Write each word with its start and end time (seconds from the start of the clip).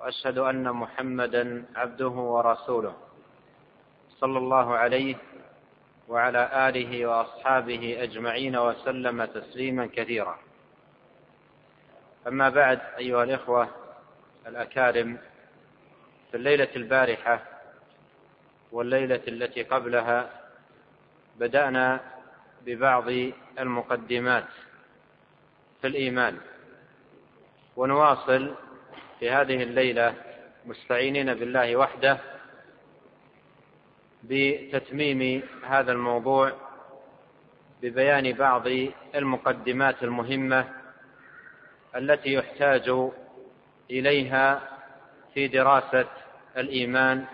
وأشهد 0.00 0.38
أن 0.38 0.72
محمدا 0.72 1.64
عبده 1.76 2.08
ورسوله. 2.08 2.96
صلى 4.20 4.38
الله 4.38 4.76
عليه 4.76 5.16
وعلى 6.08 6.68
آله 6.68 7.06
وأصحابه 7.06 8.02
أجمعين 8.02 8.56
وسلم 8.56 9.24
تسليما 9.24 9.86
كثيرا. 9.86 10.38
أما 12.26 12.48
بعد 12.48 12.80
أيها 12.98 13.24
الإخوة 13.24 13.68
الأكارم 14.46 15.18
في 16.30 16.36
الليلة 16.36 16.68
البارحة 16.76 17.42
والليلة 18.72 19.20
التي 19.28 19.62
قبلها 19.62 20.30
بدأنا 21.38 22.00
ببعض 22.66 23.08
المقدمات 23.58 24.44
في 25.80 25.86
الإيمان. 25.86 26.38
ونواصل 27.76 28.54
في 29.20 29.30
هذه 29.30 29.62
الليلة 29.62 30.14
مستعينين 30.66 31.34
بالله 31.34 31.76
وحده 31.76 32.18
بتتميم 34.24 35.42
هذا 35.68 35.92
الموضوع 35.92 36.52
ببيان 37.82 38.32
بعض 38.32 38.62
المقدمات 39.14 40.02
المهمة 40.02 40.64
التي 41.96 42.32
يحتاج 42.32 42.90
إليها 43.90 44.68
في 45.34 45.48
دراسة 45.48 46.06
الإيمان 46.56 47.24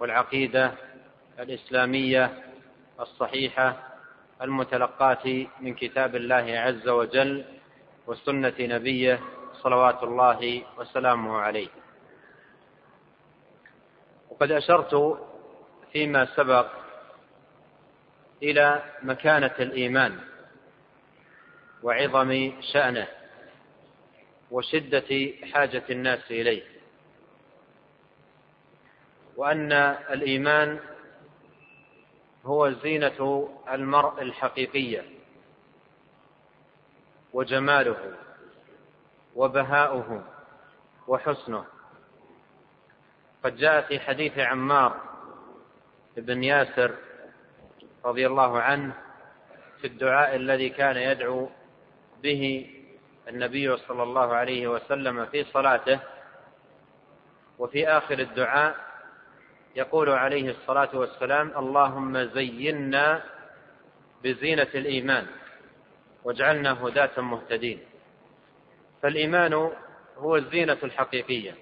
والعقيدة 0.00 0.72
الإسلامية 1.38 2.30
الصحيحة 3.00 3.76
المتلقاة 4.42 5.46
من 5.60 5.74
كتاب 5.74 6.16
الله 6.16 6.58
عز 6.58 6.88
وجل 6.88 7.44
وسنة 8.06 8.54
نبيه 8.60 9.20
صلوات 9.64 10.02
الله 10.02 10.62
وسلامه 10.78 11.38
عليه. 11.38 11.68
وقد 14.30 14.52
أشرت 14.52 15.18
فيما 15.92 16.36
سبق 16.36 16.66
إلى 18.42 18.82
مكانة 19.02 19.54
الإيمان 19.60 20.20
وعظم 21.82 22.52
شأنه 22.72 23.08
وشدة 24.50 25.32
حاجة 25.52 25.82
الناس 25.90 26.30
إليه. 26.30 26.62
وأن 29.36 29.72
الإيمان 30.10 30.80
هو 32.44 32.70
زينة 32.70 33.48
المرء 33.72 34.22
الحقيقية 34.22 35.04
وجماله 37.32 38.23
وبهاؤه 39.34 40.24
وحسنه. 41.08 41.64
قد 43.44 43.56
جاء 43.56 43.80
في 43.80 44.00
حديث 44.00 44.38
عمار 44.38 45.00
بن 46.16 46.44
ياسر 46.44 46.94
رضي 48.04 48.26
الله 48.26 48.60
عنه 48.60 48.94
في 49.80 49.86
الدعاء 49.86 50.36
الذي 50.36 50.68
كان 50.68 50.96
يدعو 50.96 51.48
به 52.22 52.70
النبي 53.28 53.76
صلى 53.76 54.02
الله 54.02 54.34
عليه 54.34 54.68
وسلم 54.68 55.26
في 55.26 55.44
صلاته 55.44 56.00
وفي 57.58 57.88
آخر 57.88 58.18
الدعاء 58.18 58.76
يقول 59.76 60.10
عليه 60.10 60.50
الصلاة 60.50 60.96
والسلام 60.96 61.52
اللهم 61.56 62.24
زينا 62.24 63.22
بزينة 64.24 64.70
الإيمان 64.74 65.26
واجعلنا 66.24 66.72
هداة 66.72 67.20
مهتدين. 67.20 67.80
فالإيمان 69.04 69.70
هو 70.18 70.36
الزينة 70.36 70.78
الحقيقية. 70.82 71.54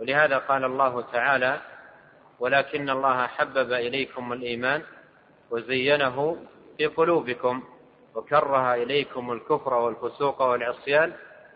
ولهذا 0.00 0.38
قال 0.38 0.64
الله 0.64 1.00
تعالى 1.00 1.60
ولكن 2.40 2.90
الله 2.90 3.26
حبب 3.26 3.72
إليكم 3.72 4.32
الإيمان 4.32 4.82
وزينه 5.50 6.36
في 6.78 6.86
قلوبكم 6.86 7.62
وكره 8.14 8.74
إليكم 8.74 9.32
الكفر 9.32 9.74
والفسوق 9.74 10.42
والعصيان. 10.42 11.12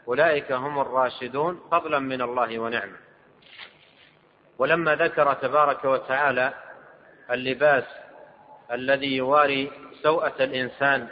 أولئك 0.09 0.53
هم 0.53 0.81
الراشدون 0.81 1.61
فضلا 1.71 1.99
من 1.99 2.23
الله 2.23 2.59
ونعمة. 2.59 2.97
ولما 4.59 4.95
ذكر 4.95 5.35
تبارك 5.35 5.85
وتعالى 5.85 6.55
اللباس 7.31 7.85
الذي 8.73 9.17
يواري 9.17 9.73
سوءة 10.03 10.35
الإنسان 10.41 11.09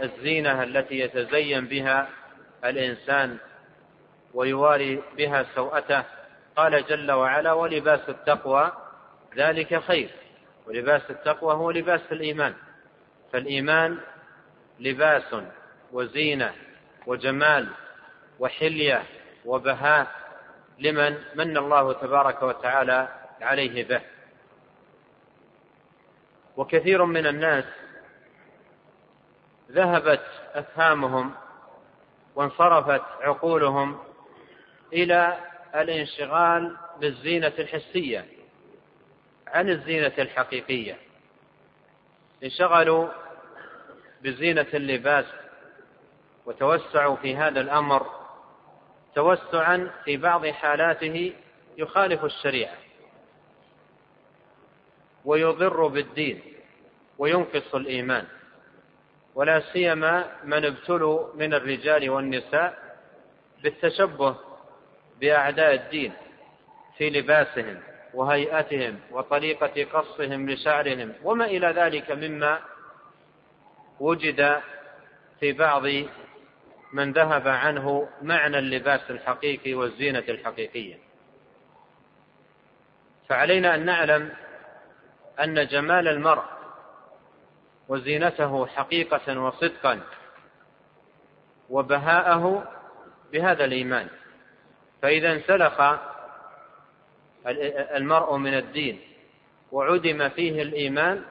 والزينه 0.00 0.62
التي 0.62 0.98
يتزين 0.98 1.66
بها 1.66 2.08
الإنسان 2.64 3.38
ويواري 4.34 5.02
بها 5.16 5.46
سوءته. 5.54 6.04
قال 6.56 6.86
جل 6.86 7.12
وعلا 7.12 7.52
ولباس 7.52 8.08
التقوى 8.08 8.72
ذلك 9.36 9.78
خير 9.78 10.10
ولباس 10.66 11.10
التقوى 11.10 11.54
هو 11.54 11.70
لباس 11.70 12.00
الإيمان. 12.12 12.54
فالإيمان 13.32 13.98
لباس 14.80 15.34
وزينة 15.92 16.52
وجمال 17.06 17.68
وحلية 18.38 19.02
وبهاء 19.44 20.06
لمن 20.78 21.16
من 21.34 21.56
الله 21.56 21.92
تبارك 21.92 22.42
وتعالى 22.42 23.08
عليه 23.40 23.84
به. 23.88 24.00
وكثير 26.56 27.04
من 27.04 27.26
الناس 27.26 27.64
ذهبت 29.74 30.26
أفهامهم 30.54 31.34
وانصرفت 32.34 33.02
عقولهم 33.20 33.98
إلى 34.92 35.38
الانشغال 35.74 36.76
بالزينة 37.00 37.52
الحسية 37.58 38.26
عن 39.46 39.68
الزينة 39.68 40.12
الحقيقية. 40.18 40.96
انشغلوا 42.44 43.08
بزينة 44.22 44.66
اللباس 44.74 45.24
وتوسعوا 46.46 47.16
في 47.16 47.36
هذا 47.36 47.60
الأمر 47.60 48.06
توسعا 49.14 49.90
في 50.04 50.16
بعض 50.16 50.46
حالاته 50.46 51.32
يخالف 51.76 52.24
الشريعة. 52.24 52.76
ويضر 55.24 55.86
بالدين 55.86 56.40
وينقص 57.18 57.74
الإيمان. 57.74 58.26
ولا 59.34 59.60
سيما 59.72 60.24
من 60.44 60.64
ابتلوا 60.64 61.34
من 61.34 61.54
الرجال 61.54 62.10
والنساء 62.10 62.78
بالتشبه 63.62 64.36
بأعداء 65.20 65.74
الدين 65.74 66.12
في 66.98 67.10
لباسهم 67.10 67.80
وهيئتهم 68.14 69.00
وطريقة 69.10 69.84
قصهم 69.84 70.50
لشعرهم 70.50 71.12
وما 71.22 71.44
إلى 71.44 71.66
ذلك 71.66 72.10
مما 72.10 72.60
وجد 74.00 74.60
في 75.40 75.52
بعض 75.52 75.82
من 76.92 77.12
ذهب 77.12 77.48
عنه 77.48 78.08
معنى 78.22 78.58
اللباس 78.58 79.10
الحقيقي 79.10 79.74
والزينة 79.74 80.24
الحقيقية. 80.28 80.98
فعلينا 83.28 83.74
أن 83.74 83.84
نعلم 83.84 84.32
أن 85.40 85.66
جمال 85.66 86.08
المرء 86.08 86.53
وزينته 87.88 88.66
حقيقة 88.66 89.40
وصدقا 89.40 90.00
وبهاءه 91.70 92.72
بهذا 93.32 93.64
الإيمان. 93.64 94.08
فإذا 95.02 95.32
انسلخ 95.32 95.80
المرء 97.96 98.36
من 98.36 98.54
الدين 98.54 99.00
وعدم 99.72 100.28
فيه 100.28 100.62
الإيمان 100.62 101.24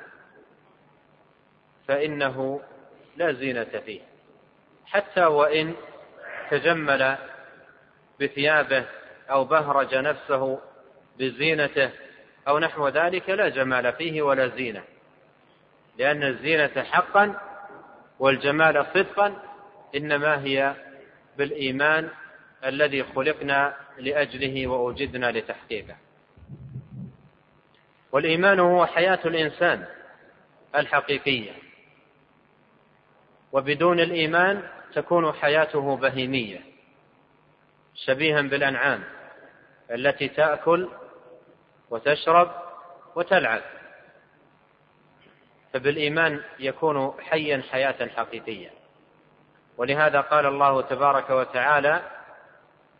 فإنه 1.87 2.61
لا 3.17 3.31
زينة 3.31 3.81
فيه. 3.85 4.01
حتى 4.85 5.25
وإن 5.25 5.73
تجمل 6.51 7.17
بثيابه 8.21 8.85
أو 9.29 9.45
بهرج 9.45 9.95
نفسه 9.95 10.59
بزينته 11.19 11.89
أو 12.47 12.59
نحو 12.59 12.87
ذلك 12.87 13.29
لا 13.29 13.49
جمال 13.49 13.93
فيه 13.93 14.21
ولا 14.21 14.47
زينة. 14.47 14.83
لأن 15.97 16.23
الزينة 16.23 16.83
حقا 16.83 17.39
والجمال 18.19 18.85
صدقا 18.93 19.41
إنما 19.95 20.43
هي 20.43 20.75
بالإيمان 21.37 22.09
الذي 22.65 23.03
خلقنا 23.03 23.75
لأجله 23.97 24.67
وأوجدنا 24.67 25.31
لتحقيقه. 25.31 25.95
والإيمان 28.11 28.59
هو 28.59 28.85
حياة 28.85 29.19
الإنسان 29.25 29.85
الحقيقية. 30.75 31.51
وبدون 33.51 33.99
الإيمان 33.99 34.63
تكون 34.93 35.33
حياته 35.33 35.95
بهيمية 35.97 36.61
شبيها 37.95 38.41
بالأنعام 38.41 39.03
التي 39.91 40.27
تأكل 40.27 40.89
وتشرب 41.89 42.51
وتلعب. 43.15 43.61
فبالإيمان 45.73 46.41
يكون 46.59 47.13
حيا 47.19 47.63
حياة 47.71 48.07
حقيقية. 48.15 48.69
ولهذا 49.77 50.21
قال 50.21 50.45
الله 50.45 50.81
تبارك 50.81 51.29
وتعالى 51.29 52.01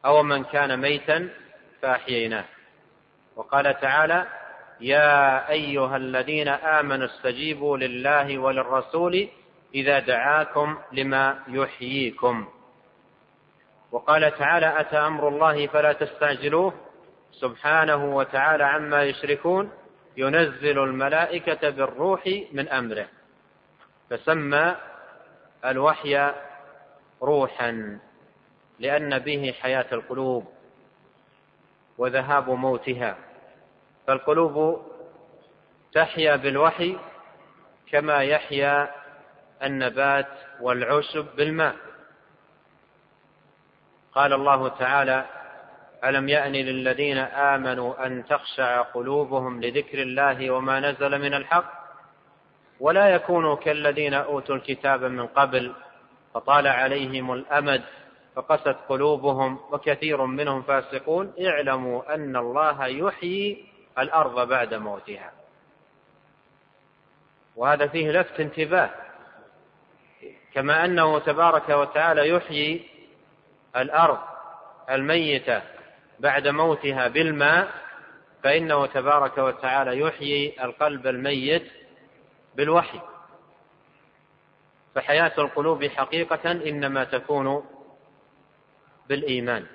أو 0.05 0.23
من 0.23 0.43
كان 0.43 0.79
ميتا 0.79 1.29
فأحييناه. 1.81 2.45
وقال 3.35 3.79
تعالى 3.79 4.27
يا 4.81 5.49
أيها 5.49 5.97
الذين 5.97 6.47
آمنوا 6.47 7.05
استجيبوا 7.05 7.77
لله 7.77 8.37
وللرسول 8.37 9.27
إذا 9.75 9.99
دعاكم 9.99 10.77
لما 10.91 11.39
يحييكم. 11.47 12.47
وقال 13.91 14.37
تعالى 14.37 14.79
اتى 14.79 14.97
أمر 14.97 15.27
الله 15.27 15.67
فلا 15.67 15.93
تستعجلوه؟ 15.93 16.73
سبحانه 17.31 18.15
وتعالى 18.15 18.63
عما 18.63 19.03
يشركون. 19.03 19.71
ينزل 20.17 20.79
الملائكة 20.79 21.69
بالروح 21.69 22.27
من 22.51 22.69
أمره. 22.69 23.07
فسمى 24.09 24.75
الوحي 25.65 26.33
روحا 27.21 27.99
لأن 28.79 29.19
به 29.19 29.53
حياة 29.61 29.85
القلوب 29.91 30.47
وذهاب 31.97 32.49
موتها. 32.49 33.17
فالقلوب 34.07 34.85
تحيا 35.93 36.35
بالوحي 36.35 36.97
كما 37.91 38.23
يحيا 38.23 38.95
النبات 39.63 40.29
والعشب 40.61 41.25
بالماء. 41.35 41.75
قال 44.13 44.33
الله 44.33 44.67
تعالى 44.67 45.25
ألم 46.03 46.29
يأن 46.29 46.51
للذين 46.51 47.17
آمنوا 47.17 48.05
أن 48.05 48.25
تخشع 48.25 48.81
قلوبهم 48.81 49.61
لذكر 49.61 50.01
الله 50.01 50.51
وما 50.51 50.79
نزل 50.79 51.21
من 51.21 51.33
الحق؟ 51.33 51.83
ولا 52.79 53.09
يكونوا 53.09 53.55
كالذين 53.55 54.13
أوتوا 54.13 54.55
الكتاب 54.55 55.03
من 55.03 55.27
قبل 55.27 55.73
فطال 56.33 56.67
عليهم 56.67 57.33
الأمد 57.33 57.83
فقست 58.35 58.75
قلوبهم 58.89 59.59
وكثير 59.71 60.25
منهم 60.25 60.61
فاسقون. 60.61 61.33
اعلموا 61.41 62.15
أن 62.15 62.35
الله 62.35 62.85
يحيي 62.85 63.65
الأرض 63.99 64.47
بعد 64.47 64.73
موتها. 64.73 65.31
وهذا 67.55 67.87
فيه 67.87 68.11
لفت 68.11 68.39
انتباه. 68.39 68.89
كما 70.53 70.85
أنه 70.85 71.19
تبارك 71.19 71.69
وتعالى 71.69 72.29
يحيي 72.29 72.89
الأرض 73.75 74.19
الميتة 74.89 75.72
بعد 76.19 76.47
موتها 76.47 77.07
بالماء 77.07 77.71
فإنه 78.43 78.85
تبارك 78.85 79.37
وتعالى 79.37 79.99
يحيي 79.99 80.63
القلب 80.63 81.07
الميت 81.07 81.71
بالوحي. 82.55 82.99
فحياة 84.95 85.31
القلوب 85.37 85.85
حقيقة 85.85 86.51
إنما 86.51 87.03
تكون 87.03 87.65
بالإيمان. 89.09 89.65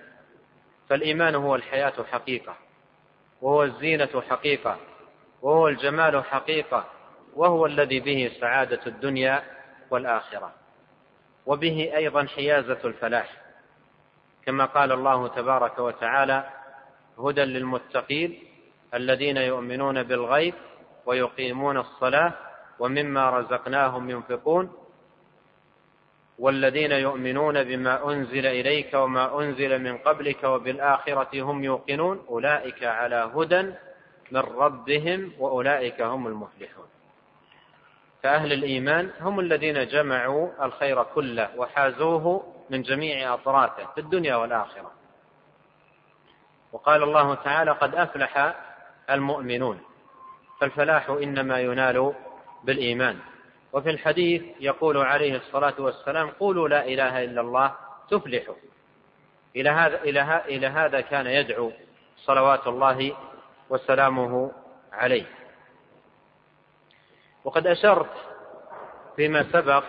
فالإيمان 0.88 1.34
هو 1.34 1.56
الحياة 1.56 2.04
حقيقة 2.12 2.56
وهو 3.42 3.62
الزينة 3.62 4.22
حقيقة 4.30 4.78
وهو 5.42 5.68
الجمال 5.68 6.24
حقيقة 6.24 6.84
وهو 7.34 7.66
الذي 7.66 8.00
به 8.00 8.30
سعادة 8.40 8.80
الدنيا 8.86 9.42
والآخرة 9.90 10.54
وبه 11.46 11.92
أيضا 11.96 12.26
حيازة 12.26 12.78
الفلاح. 12.84 13.47
كما 14.48 14.64
قال 14.64 14.92
الله 14.92 15.28
تبارك 15.28 15.78
وتعالى 15.78 16.44
هدى 17.18 17.40
للمتقين 17.44 18.38
الذين 18.94 19.36
يؤمنون 19.36 20.02
بالغيب 20.02 20.54
ويقيمون 21.06 21.76
الصلاة 21.78 22.32
ومما 22.78 23.30
رزقناهم 23.30 24.10
ينفقون 24.10 24.72
والذين 26.38 26.92
يؤمنون 26.92 27.64
بما 27.64 28.10
أنزل 28.12 28.46
إليك 28.46 28.94
وما 28.94 29.40
أنزل 29.40 29.82
من 29.82 29.98
قبلك 29.98 30.44
وبالآخرة 30.44 31.42
هم 31.42 31.64
يوقنون 31.64 32.24
أولئك 32.28 32.84
على 32.84 33.30
هدى 33.36 33.62
من 34.30 34.40
ربهم 34.40 35.32
وأولئك 35.38 36.00
هم 36.02 36.26
المفلحون. 36.26 36.86
فأهل 38.22 38.52
الإيمان 38.52 39.10
هم 39.20 39.40
الذين 39.40 39.86
جمعوا 39.86 40.64
الخير 40.66 41.02
كله 41.02 41.48
وحازوه 41.56 42.57
من 42.70 42.82
جميع 42.82 43.34
أطرافه 43.34 43.86
في 43.94 44.00
الدنيا 44.00 44.36
والآخرة. 44.36 44.92
وقال 46.72 47.02
الله 47.02 47.34
تعالى 47.34 47.70
قد 47.70 47.94
أفلح 47.94 48.56
المؤمنون 49.10 49.80
فالفلاح 50.60 51.10
إنما 51.10 51.60
ينال 51.60 52.14
بالإيمان. 52.64 53.18
وفي 53.72 53.90
الحديث 53.90 54.42
يقول 54.60 54.96
عليه 54.96 55.36
الصلاة 55.36 55.74
والسلام 55.78 56.30
قولوا 56.30 56.68
لا 56.68 56.84
إله 56.84 57.24
إلا 57.24 57.40
الله 57.40 57.74
تفلحوا 58.10 58.54
إلى 59.56 59.70
هذا 59.70 60.02
إلى 60.02 60.44
إلى 60.44 60.66
هذا 60.66 61.00
كان 61.00 61.26
يدعو 61.26 61.72
صلوات 62.16 62.66
الله 62.66 63.16
وسلامه 63.70 64.52
عليه. 64.92 65.26
وقد 67.44 67.66
أشرت 67.66 68.12
فيما 69.16 69.52
سبق 69.52 69.84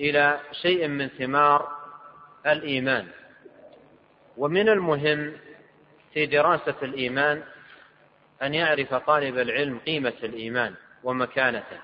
إلى 0.00 0.40
شيء 0.52 0.88
من 0.88 1.08
ثمار 1.08 1.77
الإيمان. 2.52 3.06
ومن 4.36 4.68
المهم 4.68 5.32
في 6.14 6.26
دراسة 6.26 6.74
الإيمان 6.82 7.42
أن 8.42 8.54
يعرف 8.54 8.94
طالب 8.94 9.38
العلم 9.38 9.78
قيمة 9.78 10.12
الإيمان 10.22 10.74
ومكانته 11.04 11.80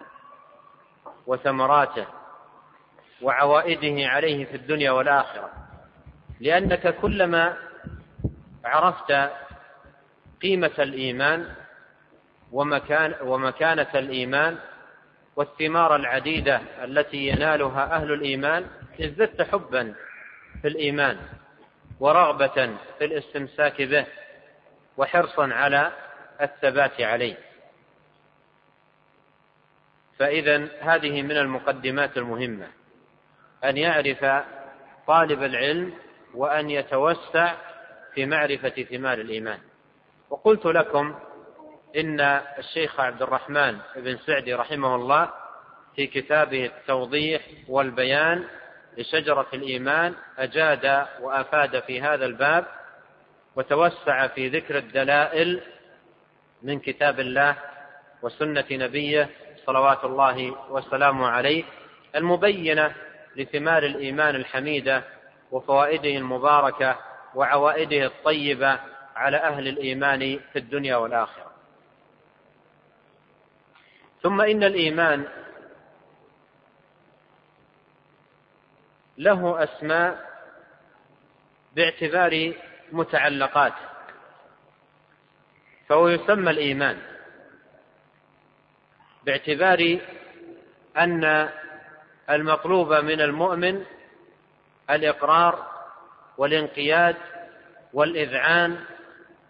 وثمراته 1.27 2.07
وعوائده 3.23 4.09
عليه 4.09 4.45
في 4.45 4.57
الدنيا 4.57 4.91
والآخرة. 4.91 5.51
لأنك 6.41 6.95
كلما 6.97 7.57
عرفت 8.65 9.31
قيمة 10.43 10.71
الإيمان 10.79 11.49
ومكان 12.53 13.15
ومكانة 13.23 13.87
الإيمان 13.95 14.59
والثمار 15.37 15.97
العديدة 15.97 16.61
التي 16.85 17.29
ينالها 17.29 17.97
أهل 17.97 18.13
الإيمان 18.13 18.67
ازددت 19.01 19.43
حبا 19.43 19.95
في 20.65 20.69
الإيمان 20.69 21.19
ورغبة 22.01 22.77
في 22.99 23.05
الاستمساك 23.05 23.83
به 23.83 24.07
وحرصا 24.97 25.47
على 25.53 25.93
الثبات 26.41 27.01
عليه. 27.01 27.37
فإذا 30.19 30.69
هذه 30.81 31.23
من 31.23 31.37
المقدمات 31.37 32.17
المهمة. 32.17 32.69
أن 33.65 33.77
يعرف 33.77 34.45
طالب 35.07 35.43
العلم 35.43 35.95
وأن 36.35 36.71
يتوسع 36.71 37.55
في 38.15 38.27
معرفة 38.27 38.87
ثمار 38.91 39.19
الإيمان. 39.19 39.59
وقلت 40.31 40.67
لكم 40.67 41.15
إن 41.97 42.21
الشيخ 42.59 43.01
عبد 43.01 43.23
الرحمن 43.23 43.79
بن 43.97 44.17
سعدي 44.17 44.55
رحمه 44.55 44.95
الله 44.95 45.31
في 45.97 46.07
كتابه 46.07 46.67
التوضيح 46.67 47.43
والبيان 47.69 48.45
لشجرة 48.99 49.47
الإيمان 49.55 50.15
أجاد 50.39 51.07
وأفاد 51.21 51.81
في 51.81 52.03
هذا 52.03 52.27
الباب 52.27 52.67
وتوسع 53.57 54.27
في 54.27 54.49
ذكر 54.49 54.79
الدلائل 54.79 55.61
من 56.63 56.81
كتاب 56.81 57.21
الله 57.21 57.57
وسنة 58.23 58.65
نبيه 58.71 59.31
صلوات 59.67 60.05
الله 60.05 60.71
وسلامه 60.71 61.27
عليه 61.27 61.65
المبينة 62.17 62.95
لثمار 63.37 63.83
الإيمان 63.83 64.35
الحميدة 64.35 65.03
وفوائده 65.51 66.17
المباركة 66.17 66.99
وعوائده 67.35 68.07
الطيبة 68.07 68.79
على 69.17 69.37
أهل 69.37 69.69
الإيمان 69.69 70.41
في 70.53 70.59
الدنيا 70.59 70.97
والآخرة. 70.97 71.53
ثم 74.23 74.41
إن 74.41 74.65
الإيمان 74.65 75.25
له 79.19 79.63
أسماء 79.65 80.31
باعتبار 81.77 82.53
متعلقاته 82.93 83.95
فهو 85.89 86.09
يسمى 86.09 86.51
الإيمان 86.51 86.99
باعتبار 89.27 89.99
أن 90.97 91.49
المطلوب 92.31 92.93
من 92.93 93.21
المؤمن 93.21 93.85
الإقرار 94.91 95.67
والانقياد 96.39 97.17
والإذعان 97.93 98.85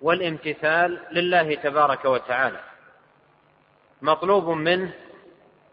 والامتثال 0.00 1.00
لله 1.12 1.54
تبارك 1.54 2.04
وتعالى. 2.04 2.60
مطلوب 4.02 4.48
منه 4.48 4.92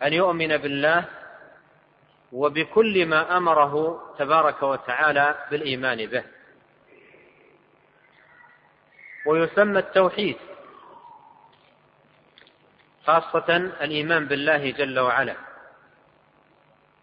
أن 0.04 0.14
يؤمن 0.14 0.58
بالله 0.58 1.06
وبكل 2.32 3.06
ما 3.06 3.38
أمره 3.38 4.04
تبارك 4.20 4.64
وتعالى 4.64 5.36
بالإيمان 5.52 6.06
به. 6.06 6.24
ويسمى 9.26 9.80
التوحيد 9.80 10.38
خاصة 13.06 13.56
الإيمان 13.56 14.26
بالله 14.26 14.72
جل 14.72 15.00
وعلا 15.00 15.36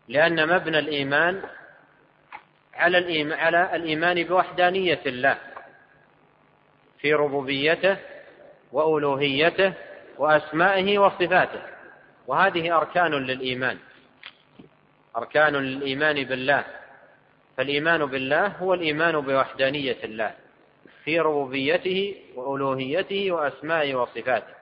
لأن 0.08 0.48
مبنى 0.48 0.78
الإيمان 0.78 1.42
على 2.74 2.98
الإيمان 3.76 4.24
بوحدانية 4.24 5.00
الله 5.06 5.38
في 7.00 7.14
ربوبيته 7.14 7.96
وألوهيته 8.72 9.72
وأسمائه 10.18 10.98
وصفاته 10.98 11.62
وهذه 12.26 12.76
أركان 12.76 13.12
للإيمان. 13.12 13.78
أركان 15.18 15.56
للإيمان 15.56 16.24
بالله. 16.24 16.64
فالإيمان 17.56 18.06
بالله 18.06 18.46
هو 18.46 18.74
الإيمان 18.74 19.20
بوحدانية 19.20 19.96
الله 20.04 20.34
في 21.04 21.20
ربوبيته 21.20 22.14
وألوهيته 22.34 23.32
وأسمائه 23.32 23.94
وصفاته. 23.94 24.54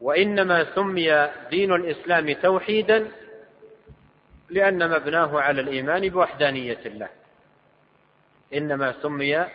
وإنما 0.00 0.74
سمي 0.74 1.28
دين 1.50 1.72
الإسلام 1.72 2.32
توحيدا 2.32 3.08
لأن 4.50 4.90
مبناه 4.90 5.40
على 5.40 5.60
الإيمان 5.60 6.08
بوحدانية 6.08 6.78
الله. 6.86 7.08
إنما 8.54 8.94
سمي 9.02 9.46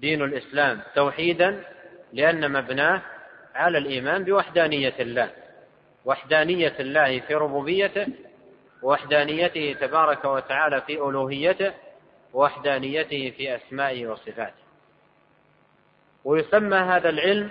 دين 0.00 0.22
الإسلام 0.22 0.80
توحيدا 0.94 1.64
لأن 2.12 2.52
مبناه 2.52 3.02
على 3.54 3.78
الإيمان 3.78 4.24
بوحدانية 4.24 4.94
الله. 5.00 5.30
وحدانية 6.08 6.74
الله 6.80 7.20
في 7.20 7.34
ربوبيته 7.34 8.06
ووحدانيته 8.82 9.76
تبارك 9.80 10.24
وتعالى 10.24 10.80
في 10.80 10.92
ألوهيته 10.92 11.72
ووحدانيته 12.34 13.32
في 13.36 13.56
أسمائه 13.56 14.06
وصفاته. 14.06 14.62
ويسمى 16.24 16.76
هذا 16.76 17.08
العلم 17.08 17.50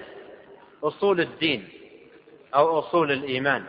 أصول 0.84 1.22
الدين 1.22 1.70
أو 2.56 2.80
أصول 2.80 3.12
الإيمان 3.12 3.64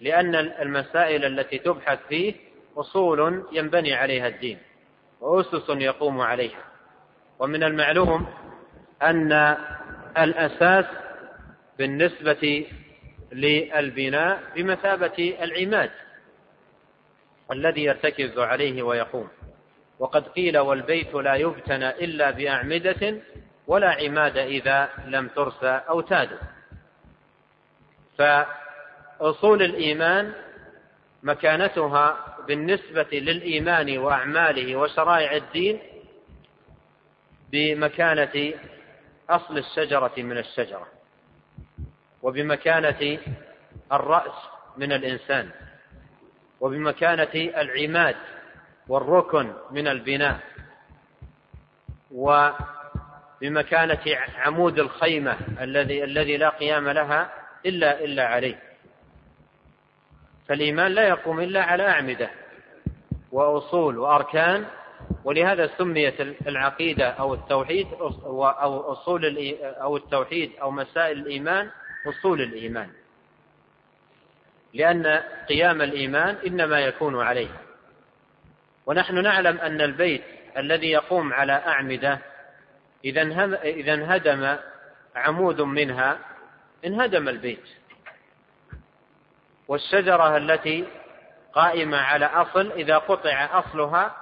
لأن 0.00 0.34
المسائل 0.34 1.24
التي 1.24 1.58
تبحث 1.58 1.98
فيه 2.08 2.34
أصول 2.76 3.44
ينبني 3.52 3.94
عليها 3.94 4.28
الدين 4.28 4.58
وأسس 5.20 5.70
يقوم 5.70 6.20
عليها. 6.20 6.64
ومن 7.38 7.64
المعلوم 7.64 8.26
أن 9.02 9.56
الأساس 10.18 10.84
بالنسبة 11.78 12.66
للبناء 13.34 14.42
بمثابة 14.56 15.36
العماد 15.42 15.90
الذي 17.52 17.84
يرتكز 17.84 18.38
عليه 18.38 18.82
ويقوم. 18.82 19.28
وقد 19.98 20.28
قيل 20.28 20.58
والبيت 20.58 21.14
لا 21.14 21.34
يبتنى 21.34 21.90
إلا 21.90 22.30
بأعمدة 22.30 23.18
ولا 23.66 23.90
عماد 23.90 24.36
إذا 24.36 24.88
لم 25.06 25.28
ترسى 25.28 25.80
أوتاد 25.88 26.38
فأصول 28.18 29.62
الإيمان 29.62 30.32
مكانتها 31.22 32.36
بالنسبة 32.48 33.08
للإيمان 33.12 33.98
وأعماله 33.98 34.76
وشرائع 34.76 35.36
الدين 35.36 35.78
بمكانة 37.52 38.52
أصل 39.30 39.58
الشجرة 39.58 40.12
من 40.18 40.38
الشجرة. 40.38 40.86
وبمكانة 42.24 43.18
الرأس 43.92 44.34
من 44.76 44.92
الإنسان 44.92 45.50
وبمكانة 46.60 47.34
العماد 47.34 48.16
والركن 48.88 49.52
من 49.70 49.88
البناء 49.88 50.40
وبمكانة 52.10 54.00
عمود 54.36 54.78
الخيمة 54.78 55.36
الذي 55.60 56.04
الذي 56.04 56.36
لا 56.36 56.48
قيام 56.48 56.88
لها 56.88 57.32
إلا 57.66 58.04
إلا 58.04 58.26
عليه. 58.26 58.62
فالإيمان 60.48 60.92
لا 60.92 61.08
يقوم 61.08 61.40
إلا 61.40 61.62
على 61.62 61.88
أعمدة 61.88 62.30
وأصول 63.32 63.98
وأركان 63.98 64.64
ولهذا 65.24 65.66
سميت 65.78 66.20
العقيدة 66.20 67.08
أو 67.08 67.34
التوحيد 67.34 67.86
أو 68.00 68.92
أصول 68.92 69.54
أو 69.62 69.96
التوحيد 69.96 70.52
أو 70.62 70.70
مسائل 70.70 71.18
الإيمان 71.18 71.70
أصول 72.06 72.40
الإيمان. 72.42 72.90
لأن 74.74 75.06
قيام 75.48 75.82
الإيمان 75.82 76.36
إنما 76.46 76.80
يكون 76.80 77.22
عليه 77.22 77.60
ونحن 78.86 79.22
نعلم 79.22 79.58
أن 79.58 79.80
البيت 79.80 80.24
الذي 80.56 80.90
يقوم 80.90 81.32
على 81.32 81.52
أعمدة 81.52 82.18
إذا 83.04 83.94
انهدم 83.94 84.56
عمود 85.16 85.60
منها 85.60 86.18
انهدم 86.84 87.28
البيت. 87.28 87.68
والشجرة 89.68 90.36
التي 90.36 90.88
قائمة 91.52 91.96
على 91.96 92.26
أصل 92.26 92.72
إذا 92.72 92.98
قطع 92.98 93.58
أصلها 93.58 94.16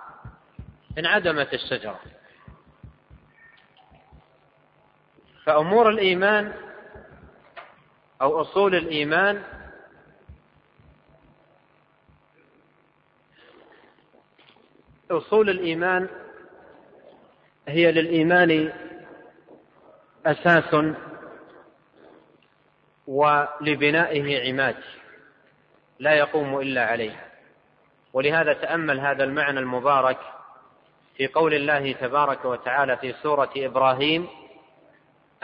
انعدمت 0.98 1.54
الشجرة. 1.54 2.00
فأمور 5.44 5.90
الإيمان 5.90 6.52
أو 8.23 8.41
أصول 8.41 8.75
الإيمان 8.75 9.43
أصول 15.11 15.50
الإيمان 15.50 16.09
هي 17.69 17.93
للإيمان 17.93 18.73
أساس 20.26 20.95
ولبنائه 23.07 24.49
عماد 24.49 24.76
لا 25.99 26.14
يقوم 26.14 26.61
إلا 26.61 26.85
عليه. 26.85 27.26
ولهذا 28.12 28.52
تأمل 28.52 29.00
هذا 29.00 29.25
المعنى 29.25 29.61
المبارك 29.61 30.19
في 31.17 31.26
قول 31.26 31.55
الله 31.55 31.93
تبارك 31.93 32.45
وتعالى 32.45 32.97
في 32.97 33.12
سورة 33.12 33.50
إبراهيم 33.57 34.29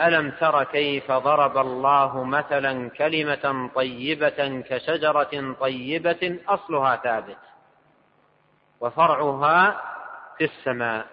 ألم 0.00 0.31
تر 0.31 0.64
كيف 0.64 1.12
ضرب 1.12 1.59
الله 1.59 2.25
مثلا 2.25 2.90
كلمة 2.90 3.71
طيبة 3.75 4.62
كشجرة 4.69 5.55
طيبة 5.61 6.38
أصلها 6.49 6.97
ثابت 6.97 7.38
وفرعها 8.81 9.83
في 10.38 10.45
السماء. 10.45 11.07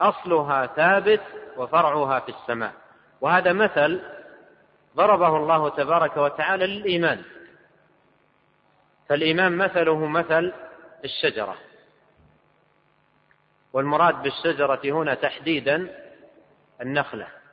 أصلها 0.00 0.66
ثابت 0.66 1.20
وفرعها 1.56 2.20
في 2.20 2.28
السماء. 2.28 2.72
وهذا 3.20 3.52
مثل 3.52 4.02
ضربه 4.96 5.36
الله 5.36 5.68
تبارك 5.68 6.16
وتعالى 6.16 6.66
للإيمان. 6.66 7.22
فالإيمان 9.08 9.56
مثله 9.56 10.06
مثل 10.06 10.52
الشجرة. 11.04 11.56
والمراد 13.72 14.22
بالشجرة 14.22 14.80
هنا 14.84 15.14
تحديدا 15.14 16.04
النخلة. 16.80 17.43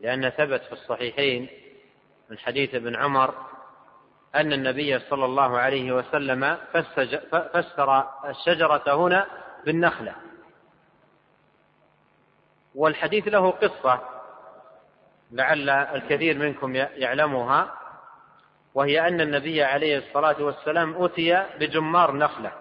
لأن 0.00 0.30
ثبت 0.30 0.62
في 0.62 0.72
الصحيحين 0.72 1.48
من 2.30 2.38
حديث 2.38 2.74
ابن 2.74 2.96
عمر 2.96 3.34
أن 4.34 4.52
النبي 4.52 4.98
صلى 4.98 5.24
الله 5.24 5.58
عليه 5.58 5.92
وسلم 5.92 6.58
فسر 7.52 8.04
الشجرة 8.28 8.94
هنا 8.94 9.26
بالنخلة. 9.64 10.14
والحديث 12.74 13.28
له 13.28 13.50
قصة 13.50 14.00
لعل 15.30 15.70
الكثير 15.70 16.38
منكم 16.38 16.74
يعلمها 16.74 17.74
وهي 18.74 19.08
أن 19.08 19.20
النبي 19.20 19.62
عليه 19.62 19.98
الصلاة 19.98 20.42
والسلام 20.42 21.04
أتي 21.04 21.44
بجمار 21.60 22.16
نخلة 22.16 22.52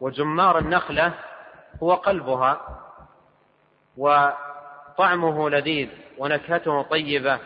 وجمار 0.00 0.58
النخلة 0.58 1.14
هو 1.82 1.94
قلبها 1.94 2.80
وطعمه 3.96 5.50
لذيذ. 5.50 5.88
ونكهته 6.20 6.82
طيبة 6.82 7.40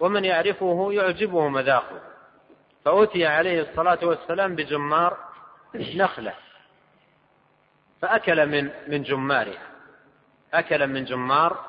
ومن 0.00 0.24
يعرفه 0.24 0.88
يعجبه 0.92 1.48
مذاقه. 1.48 2.00
فأتي 2.84 3.26
عليه 3.26 3.62
الصلاة 3.62 3.98
والسلام 4.02 4.54
بجمار 4.54 5.18
نخلة 5.74 6.34
فأكل 8.02 8.46
من 8.46 8.70
من 8.88 9.02
جمارها 9.02 9.66
أكل 10.54 10.86
من 10.86 11.04
جمار 11.04 11.64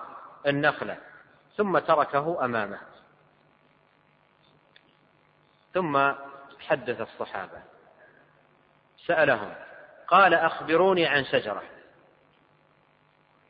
النخلة 0.48 0.98
ثم 1.58 1.80
تركه 1.80 2.46
أمامه. 2.46 2.80
ثم 5.74 6.12
حدث 6.60 7.02
الصحابة 7.02 7.62
سألهم 9.06 9.54
قال 10.08 10.34
أخبروني 10.34 11.06
عن 11.06 11.26
شجرة 11.26 11.64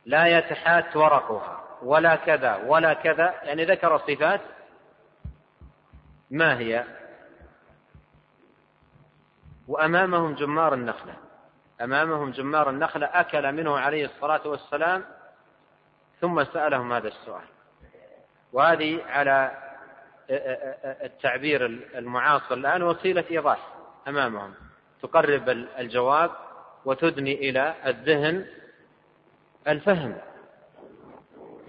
لا 0.06 0.38
يتحات 0.38 0.96
ورقها. 0.96 1.63
ولا 1.84 2.16
كذا 2.16 2.56
ولا 2.56 2.92
كذا 2.92 3.34
يعني 3.42 3.64
ذكر 3.64 3.96
الصفات 3.96 4.40
ما 6.30 6.58
هي؟ 6.58 6.84
وأمامهم 9.68 10.34
جمار 10.34 10.74
النخلة. 10.74 11.14
أمامهم 11.80 12.30
جمار 12.30 12.70
النخلة 12.70 13.06
أكل 13.12 13.52
منه 13.52 13.78
عليه 13.78 14.04
الصلاة 14.04 14.48
والسلام 14.48 15.04
ثم 16.20 16.44
سألهم 16.44 16.92
هذا 16.92 17.08
السؤال. 17.08 17.44
وهذه 18.52 19.04
على 19.04 19.50
التعبير 21.04 21.66
المعاصر 21.66 22.54
الآن 22.54 22.82
وسيلة 22.82 23.24
إيضاح 23.30 23.58
أمامهم. 24.08 24.54
تقرب 25.02 25.48
الجواب 25.48 26.30
وتدني 26.84 27.34
إلى 27.50 27.74
الذهن 27.86 28.46
الفهم. 29.68 30.16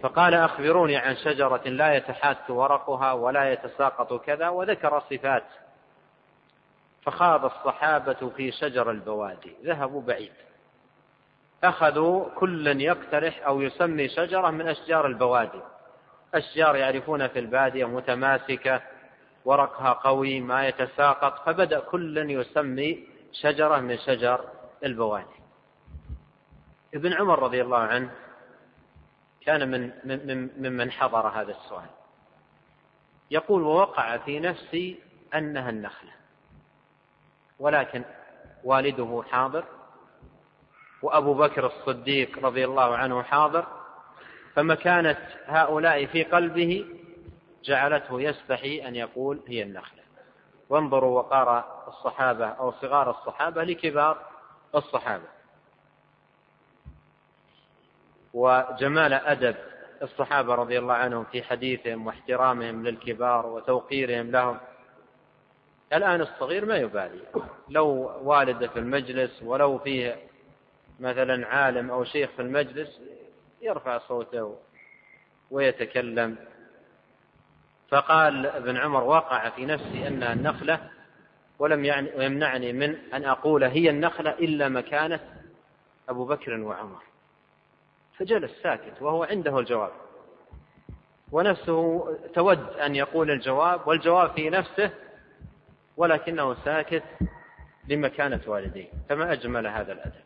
فقال 0.05 0.33
أخبروني 0.33 0.97
عن 0.97 1.15
شجرة 1.15 1.62
لا 1.65 1.95
يتحات 1.95 2.50
ورقها 2.50 3.12
ولا 3.12 3.51
يتساقط 3.51 4.25
كذا 4.25 4.50
وذكر 4.50 5.00
صفات 5.00 5.43
فخاض 7.01 7.45
الصحابة 7.45 8.31
في 8.38 8.51
شجر 8.51 8.91
البوادي 8.91 9.55
ذهبوا 9.63 10.01
بعيد. 10.01 10.31
أخذوا 11.63 12.29
كلا 12.35 12.81
يقترح 12.81 13.47
أو 13.47 13.62
يسمي 13.62 14.09
شجرة 14.09 14.50
من 14.50 14.67
أشجار 14.67 15.07
البوادي. 15.07 15.62
أشجار 16.33 16.75
يعرفون 16.75 17.27
في 17.27 17.39
البادية 17.39 17.85
متماسكة 17.85 18.81
ورقها 19.45 19.93
قوي 19.93 20.39
ما 20.39 20.67
يتساقط 20.67 21.45
فبدأ 21.45 21.79
كل 21.79 22.29
يسمي 22.29 23.07
شجرة 23.31 23.79
من 23.79 23.97
شجر 23.97 24.45
البوادي. 24.83 25.41
ابن 26.93 27.13
عمر 27.13 27.43
رضي 27.43 27.62
الله 27.62 27.77
عنه 27.77 28.12
كان 29.45 29.71
من 29.71 29.91
من 30.03 30.49
ممن 30.57 30.91
حضر 30.91 31.27
هذا 31.27 31.51
السؤال. 31.51 31.89
يقول 33.31 33.61
ووقع 33.63 34.17
في 34.17 34.39
نفسي 34.39 34.99
أنها 35.35 35.69
النخلة 35.69 36.11
ولكن 37.59 38.03
والده 38.63 39.23
حاضر 39.31 39.63
وأبو 41.01 41.33
بكر 41.33 41.65
الصديق 41.65 42.45
رضي 42.45 42.65
الله 42.65 42.95
عنه 42.95 43.23
حاضر 43.23 43.65
فمكانة 44.55 45.17
هؤلاء 45.45 46.05
في 46.05 46.23
قلبه 46.23 46.85
جعلته 47.63 48.21
يستحي 48.21 48.87
أن 48.87 48.95
يقول 48.95 49.39
هي 49.47 49.63
النخلة. 49.63 50.01
وانظروا 50.69 51.19
وقار 51.19 51.65
الصحابة 51.87 52.45
أو 52.45 52.71
صغار 52.71 53.09
الصحابة 53.09 53.63
لكبار 53.63 54.17
الصحابة. 54.75 55.34
وجمال 58.35 59.13
أدب 59.13 59.55
الصحابة 60.01 60.55
رضي 60.55 60.79
الله 60.79 60.93
عنهم 60.93 61.23
في 61.23 61.43
حديثهم 61.43 62.07
واحترامهم 62.07 62.87
للكبار 62.87 63.45
وتوقيرهم 63.45 64.31
لهم. 64.31 64.57
الآن 65.93 66.21
الصغير 66.21 66.65
ما 66.65 66.75
يبالي. 66.75 67.21
لو 67.69 68.11
والده 68.23 68.67
في 68.67 68.79
المجلس 68.79 69.43
ولو 69.43 69.77
فيه 69.77 70.15
مثلا 70.99 71.47
عالم 71.47 71.91
أو 71.91 72.03
شيخ 72.03 72.29
في 72.35 72.41
المجلس 72.41 73.01
يرفع 73.61 73.97
صوته 73.97 74.57
ويتكلم. 75.51 76.35
فقال 77.89 78.45
ابن 78.45 78.77
عمر 78.77 79.03
وقع 79.03 79.49
في 79.49 79.65
نفسي 79.65 80.07
أنها 80.07 80.33
النخلة 80.33 80.89
ولم 81.59 81.85
يعني 81.85 82.25
يمنعني 82.25 82.73
من 82.73 82.95
أن 83.13 83.25
أقول 83.25 83.63
هي 83.63 83.89
النخلة 83.89 84.31
إلا 84.31 84.69
مكانة 84.69 85.19
أبو 86.09 86.25
بكر 86.25 86.59
وعمر. 86.59 87.14
فجلس 88.17 88.51
ساكت 88.63 89.01
وهو 89.01 89.24
عنده 89.24 89.60
الجواب. 89.60 89.91
ونفسه 91.31 92.07
تود 92.34 92.69
أن 92.69 92.95
يقول 92.95 93.31
الجواب 93.31 93.88
والجواب 93.88 94.31
في 94.31 94.50
نفسه 94.50 94.92
ولكنه 95.98 96.55
ساكت 96.66 97.03
لمكانة 97.87 98.42
والديه. 98.48 98.87
فما 99.09 99.33
أجمل 99.33 99.68
هذا 99.68 99.92
الأدب. 99.94 100.25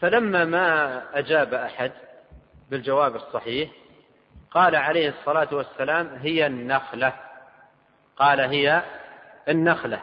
فلما 0.00 0.44
ما 0.44 1.02
أجاب 1.18 1.54
أحد 1.54 1.92
بالجواب 2.70 3.16
الصحيح 3.16 3.70
قال 4.50 4.76
عليه 4.76 5.08
الصلاة 5.08 5.54
والسلام 5.54 6.06
هي 6.14 6.46
النخلة. 6.46 7.12
قال 8.16 8.40
هي 8.40 8.82
النخلة. 9.48 10.02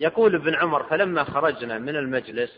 يقول 0.00 0.34
ابن 0.34 0.54
عمر 0.54 0.82
فلما 0.82 1.24
خرجنا 1.24 1.78
من 1.78 1.96
المجلس 1.96 2.50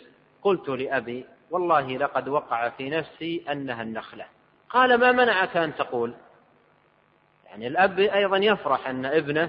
قلت 0.42 0.68
لأبي 0.68 1.24
والله 1.50 1.96
لقد 1.96 2.28
وقع 2.28 2.68
في 2.68 2.90
نفسي 2.90 3.44
أنها 3.52 3.82
النخلة. 3.82 4.24
قال 4.70 4.98
ما 4.98 5.12
منعك 5.12 5.56
أن 5.56 5.74
تقول؟ 5.74 6.14
يعني 7.46 7.66
الأب 7.66 7.98
أيضا 7.98 8.36
يفرح 8.36 8.88
أن 8.88 9.06
ابنه 9.06 9.48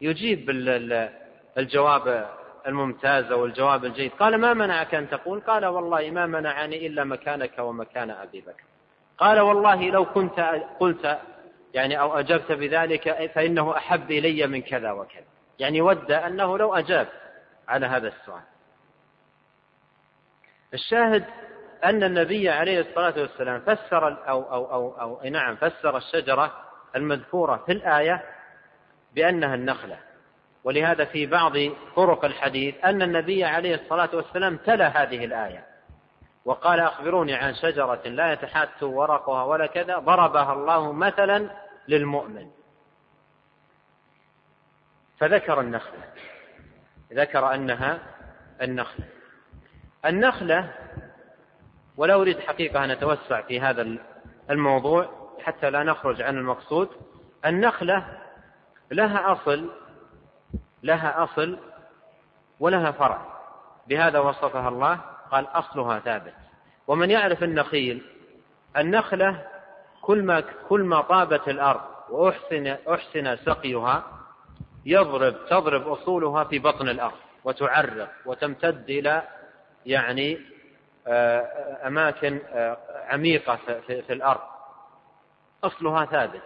يجيب 0.00 0.50
الجواب 1.58 2.28
الممتاز 2.66 3.32
والجواب 3.32 3.84
الجيد. 3.84 4.10
قال 4.10 4.38
ما 4.38 4.54
منعك 4.54 4.94
أن 4.94 5.10
تقول؟ 5.10 5.40
قال 5.40 5.66
والله 5.66 6.10
ما 6.10 6.26
منعني 6.26 6.86
إلا 6.86 7.04
مكانك 7.04 7.58
ومكان 7.58 8.10
أبي 8.10 8.40
بكر. 8.40 8.64
قال 9.18 9.40
والله 9.40 9.90
لو 9.90 10.04
كنت 10.04 10.40
قلت 10.80 11.18
يعني 11.74 12.00
أو 12.00 12.18
أجبت 12.18 12.52
بذلك 12.52 13.30
فإنه 13.34 13.76
أحب 13.76 14.10
إلي 14.10 14.46
من 14.46 14.62
كذا 14.62 14.90
وكذا. 14.92 15.24
يعني 15.60 15.80
ود 15.80 16.12
أنه 16.12 16.58
لو 16.58 16.74
أجاب 16.74 17.08
على 17.68 17.86
هذا 17.86 18.08
السؤال. 18.08 18.42
الشاهد 20.74 21.24
أن 21.84 22.02
النبي 22.02 22.50
عليه 22.50 22.80
الصلاة 22.80 23.14
والسلام 23.20 23.60
فسر 23.60 24.28
أو 24.28 24.42
أو 24.42 24.72
أو 24.72 25.00
أو 25.00 25.28
نعم 25.30 25.56
فسر 25.56 25.96
الشجرة 25.96 26.52
المذكورة 26.96 27.56
في 27.66 27.72
الآية 27.72 28.24
بأنها 29.14 29.54
النخلة. 29.54 29.98
ولهذا 30.64 31.04
في 31.04 31.26
بعض 31.26 31.52
طرق 31.96 32.24
الحديث 32.24 32.74
أن 32.84 33.02
النبي 33.02 33.44
عليه 33.44 33.74
الصلاة 33.74 34.10
والسلام 34.12 34.56
تلا 34.56 35.02
هذه 35.02 35.24
الآية. 35.24 35.66
وقال 36.44 36.80
أخبروني 36.80 37.34
عن 37.34 37.54
شجرة 37.54 38.02
لا 38.04 38.32
يتحات 38.32 38.82
ورقها 38.82 39.44
ولا 39.44 39.66
كذا 39.66 39.98
ضربها 39.98 40.52
الله 40.52 40.92
مثلا 40.92 41.50
للمؤمن. 41.88 42.59
فذكر 45.20 45.60
النخلة. 45.60 45.98
ذكر 47.12 47.54
أنها 47.54 47.98
النخلة. 48.62 49.04
النخلة 50.06 50.74
ولا 51.96 52.14
أريد 52.14 52.40
حقيقة 52.40 52.84
أن 52.84 52.90
أتوسع 52.90 53.40
في 53.40 53.60
هذا 53.60 53.98
الموضوع 54.50 55.10
حتى 55.42 55.70
لا 55.70 55.82
نخرج 55.82 56.22
عن 56.22 56.36
المقصود. 56.36 56.88
النخلة 57.46 58.18
لها 58.90 59.32
أصل 59.32 59.70
لها 60.82 61.24
أصل 61.24 61.58
ولها 62.60 62.90
فرع. 62.90 63.40
بهذا 63.86 64.18
وصفها 64.18 64.68
الله 64.68 65.00
قال 65.30 65.46
أصلها 65.46 65.98
ثابت. 65.98 66.34
ومن 66.86 67.10
يعرف 67.10 67.42
النخيل 67.42 68.02
النخلة 68.76 69.46
كل 70.02 70.22
ما 70.22 70.40
كل 70.68 70.80
ما 70.80 71.00
طابت 71.00 71.48
الأرض 71.48 71.80
وأحسن 72.10 72.66
أحسن 72.66 73.36
سقيها 73.36 74.19
يضرب 74.86 75.36
تضرب 75.50 75.88
أصولها 75.88 76.44
في 76.44 76.58
بطن 76.58 76.88
الأرض 76.88 77.16
وتعرق 77.44 78.10
وتمتد 78.26 78.90
إلى 78.90 79.22
يعني 79.86 80.40
آه، 81.06 81.86
أماكن 81.86 82.40
آه، 82.48 82.76
عميقة 83.08 83.58
في 83.86 84.12
الأرض. 84.12 84.40
أصلها 85.64 86.04
ثابت. 86.04 86.42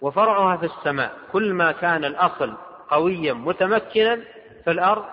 وفرعها 0.00 0.56
في 0.56 0.66
السماء. 0.66 1.12
كل 1.32 1.52
ما 1.52 1.72
كان 1.72 2.04
الأصل 2.04 2.54
قويا 2.90 3.32
متمكنا 3.32 4.24
في 4.64 4.70
الأرض 4.70 5.04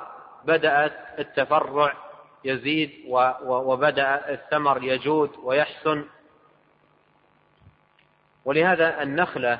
بدأت 0.45 0.93
التفرع 1.19 1.93
يزيد 2.43 2.91
وبدأ 3.43 4.29
الثمر 4.29 4.83
يجود 4.83 5.31
ويحسن. 5.43 6.05
ولهذا 8.45 9.01
النخلة 9.01 9.59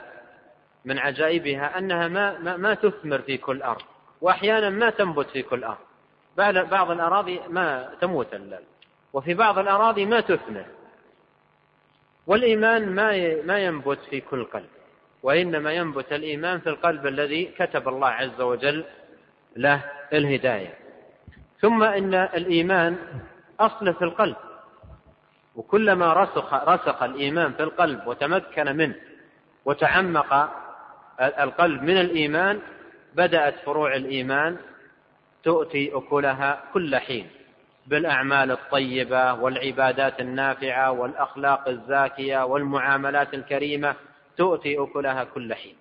من 0.86 1.00
عجائبها 1.00 1.78
أنها 1.78 2.08
ما, 2.08 2.39
ما, 2.39 2.58
ما 2.58 2.74
تثمر 2.74 3.22
في 3.22 3.38
كل 3.38 3.62
أرض 3.62 3.82
وأحيانا 4.22 4.70
ما 4.70 4.89
تنبت 4.89 5.30
في 5.30 5.41
كل 5.41 5.63
أرض. 5.63 5.78
بعض 6.70 6.91
الأراضي 6.91 7.41
ما 7.50 7.89
تموت 8.02 8.28
وفي 9.13 9.34
بعض 9.34 9.60
الأراضي 9.60 10.06
ما 10.06 10.20
تثمر. 10.20 10.65
والإيمان 12.28 12.89
ما 12.89 13.36
ما 13.44 13.60
ينبت 13.60 14.00
في 14.10 14.22
كل 14.22 14.44
قلب 14.44 14.70
وإنما 15.24 15.74
ينبت 15.74 16.13
الإيمان 16.13 16.60
في 16.60 16.70
القلب 16.70 17.08
الذي 17.08 17.46
كتب 17.46 17.88
الله 17.88 18.08
عز 18.08 18.41
وجل 18.41 18.86
له 19.56 19.84
الهداية. 20.13 20.74
ثم 21.62 21.84
إن 21.84 22.13
الإيمان 22.13 22.98
أصل 23.60 23.94
في 23.94 24.02
القلب. 24.02 24.36
وكلما 25.56 26.13
رسخ 26.13 26.54
رسخ 26.54 27.04
الإيمان 27.04 27.54
في 27.54 27.63
القلب 27.63 28.08
وتمكن 28.08 28.76
منه 28.76 28.96
وتعمق 29.65 30.50
القلب 31.19 31.84
من 31.84 31.97
الإيمان 31.97 32.60
بدأت 33.15 33.56
فروع 33.65 33.95
الإيمان 33.95 34.58
تؤتي 35.43 35.91
أكلها 35.93 36.63
كل 36.74 36.95
حين 36.95 37.30
بالأعمال 37.88 38.52
الطيبة 38.52 39.34
والعبادات 39.34 40.19
النافعة 40.19 40.91
والأخلاق 40.91 41.67
الزاكية 41.67 42.45
والمعاملات 42.45 43.34
الكريمة 43.34 43.95
تؤتي 44.38 44.84
أكلها 44.84 45.24
كل 45.24 45.54
حين. 45.54 45.76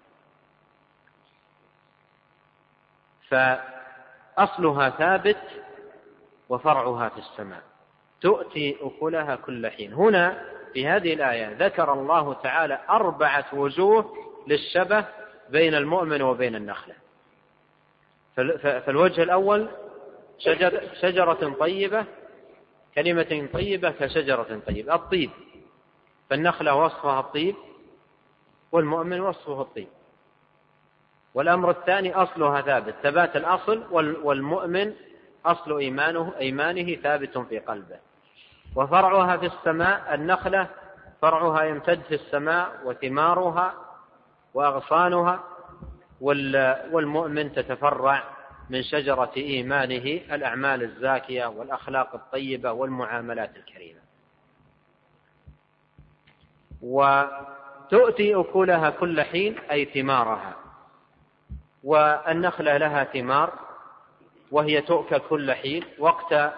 فأصلها 3.29 4.91
ثابت 4.91 5.43
وفرعها 6.49 7.09
في 7.09 7.19
السماء 7.19 7.63
تؤتي 8.21 8.77
أكلها 8.81 9.37
كل 9.37 9.71
حين. 9.71 9.93
هنا 9.93 10.43
في 10.73 10.89
هذه 10.89 11.15
الآية 11.15 11.57
ذكر 11.67 11.93
الله 11.93 12.35
تعالى 12.35 12.79
أربعة 12.91 13.45
وجوه 13.53 14.30
للشبه 14.47 15.05
بين 15.49 15.75
المؤمن 15.75 16.23
وبين 16.23 16.57
النخلة. 16.57 16.95
فالوجه 18.63 19.23
الأول 19.23 19.69
شجر 20.39 20.83
شجرة 21.01 21.57
طيبة 21.61 22.05
كلمة 22.95 23.49
طيبة 23.53 23.91
كشجرة 23.91 24.61
طيبة 24.67 24.95
الطيب. 24.95 25.31
فالنخلة 26.31 26.75
وصفها 26.75 27.21
الطيب 27.21 27.55
والمؤمن 28.73 29.21
وصفه 29.21 29.63
الطيب. 29.63 29.89
والأمر 31.35 31.71
الثاني 31.71 32.15
أصلها 32.15 32.61
ثابت 32.61 32.95
ثبات 33.03 33.37
الأصل 33.37 33.85
والمؤمن 34.23 34.95
أصل 35.47 35.79
إيمانه 35.79 36.33
إيمانه 36.39 36.95
ثابت 36.95 37.39
في 37.39 37.59
قلبه. 37.59 37.99
وفرعها 38.77 39.37
في 39.37 39.47
السماء 39.47 40.15
النخلة 40.15 40.69
فرعها 41.23 41.65
يمتد 41.65 42.03
في 42.03 42.15
السماء 42.15 42.81
وثمارها 42.85 43.75
وأغصانها 44.55 45.45
والمؤمن 46.91 47.53
تتفرع 47.53 48.25
من 48.71 48.83
شجرة 48.83 49.33
إيمانه 49.37 50.21
الأعمال 50.35 50.83
الزاكية 50.83 51.47
والأخلاق 51.47 52.15
الطيبة 52.15 52.73
والمعاملات 52.73 53.57
الكريمة. 53.57 54.01
وتؤتي 56.83 58.35
أكلها 58.35 58.91
كل 58.91 59.23
حين 59.23 59.59
أي 59.59 59.85
ثمارها. 59.85 60.57
والنخلة 61.85 62.77
لها 62.77 63.05
ثمار 63.05 63.53
وهي 64.51 64.81
تؤكل 64.81 65.19
كل 65.19 65.53
حين. 65.53 65.85
وقت 65.99 66.53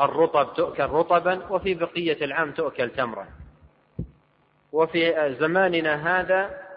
الرطب 0.00 0.54
تؤكل 0.54 0.84
رطبا 0.84 1.46
وفي 1.50 1.74
بقية 1.74 2.24
العام 2.24 2.52
تؤكل 2.52 2.90
تمرا. 2.90 3.26
وفي 4.72 5.34
زماننا 5.40 6.20
هذا 6.20 6.67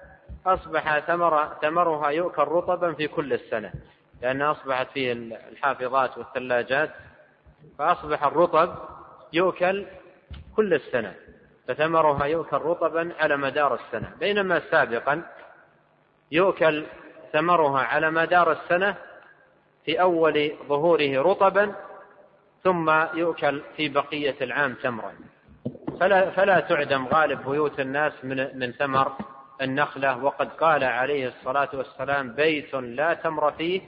أصبح 0.46 1.00
ثمر 1.00 1.48
ثمرها 1.62 2.10
يؤكل 2.10 2.42
رطبا 2.42 2.94
في 2.94 3.08
كل 3.08 3.34
السنة 3.34 3.72
لأنها 4.22 4.52
أصبحت 4.52 4.88
فيه 4.94 5.12
الحافظات 5.52 6.18
والثلاجات 6.18 6.92
فأصبح 7.78 8.24
الرطب 8.24 8.76
يؤكل 9.34 9.86
كل 10.56 10.74
السنة 10.74 11.14
فثمرها 11.68 12.26
يؤكل 12.26 12.58
رطبا 12.58 13.14
على 13.20 13.38
مدار 13.38 13.74
السنة 13.76 14.12
بينما 14.20 14.62
سابقا 14.72 15.24
يؤكل 16.32 16.86
ثمرها 17.34 17.80
على 17.80 18.12
مدار 18.12 18.52
السنة 18.52 18.96
في 19.86 20.02
أول 20.02 20.52
ظهوره 20.68 21.22
رطبا 21.22 21.76
ثم 22.64 22.90
يؤكل 23.14 23.62
في 23.78 23.90
بقية 23.90 24.36
العام 24.42 24.74
تمرا 24.74 25.14
فلا, 26.00 26.30
فلا 26.30 26.60
تعدم 26.60 27.08
غالب 27.08 27.50
بيوت 27.50 27.80
الناس 27.80 28.14
من, 28.24 28.60
من 28.60 28.72
ثمر 28.72 29.12
النخلة 29.62 30.24
وقد 30.24 30.50
قال 30.50 30.84
عليه 30.84 31.28
الصلاة 31.28 31.70
والسلام 31.74 32.34
بيت 32.34 32.74
لا 32.74 33.14
تمر 33.14 33.52
فيه 33.52 33.82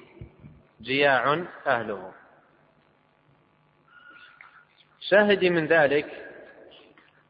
جياع 0.81 1.45
أهله. 1.67 2.11
شاهدي 4.99 5.49
من 5.49 5.65
ذلك 5.65 6.29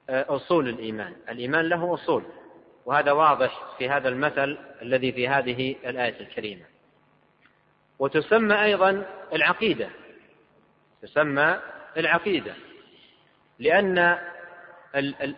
آه، 0.10 0.26
أصول 0.30 0.70
الإيمان. 0.70 1.16
الإيمان 1.30 1.70
له 1.70 1.94
أصول 1.94 2.24
وهذا 2.86 3.12
واضح 3.12 3.62
في 3.78 3.90
هذا 3.90 4.10
المثل 4.10 4.58
الذي 4.82 5.12
في 5.12 5.28
هذه 5.28 5.76
الآية 5.86 6.20
الكريمة. 6.20 6.66
وتسمى 8.00 8.64
أيضا 8.64 9.06
العقيدة. 9.34 9.90
تسمى 11.02 11.60
العقيدة 11.98 12.54
لأن 13.60 14.18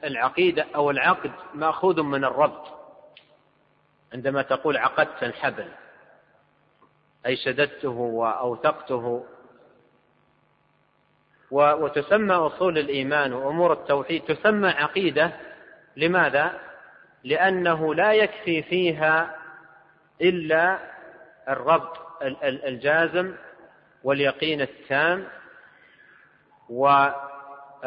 العقيدة 0.03 0.65
أو 0.75 0.91
العقد 0.91 1.31
مأخوذ 1.53 2.01
من 2.01 2.23
الربط. 2.25 2.74
عندما 4.15 4.41
تقول 4.41 4.77
عقدت 4.77 5.23
الحبل 5.23 5.67
أي 7.25 7.35
شددته 7.35 7.89
وأوثقته 7.89 9.25
وتسمى 11.51 12.33
أصول 12.35 12.77
الإيمان 12.77 13.33
وأمور 13.33 13.73
التوحيد 13.73 14.21
تسمى 14.21 14.69
عقيدة 14.69 15.31
لماذا؟ 15.97 16.59
لأنه 17.23 17.95
لا 17.95 18.13
يكفي 18.13 18.63
فيها 18.63 19.35
إلا 20.21 20.79
الربط 21.49 21.97
الجازم 22.43 23.35
واليقين 24.03 24.61
التام 24.61 25.27
والإيمان 27.83 27.85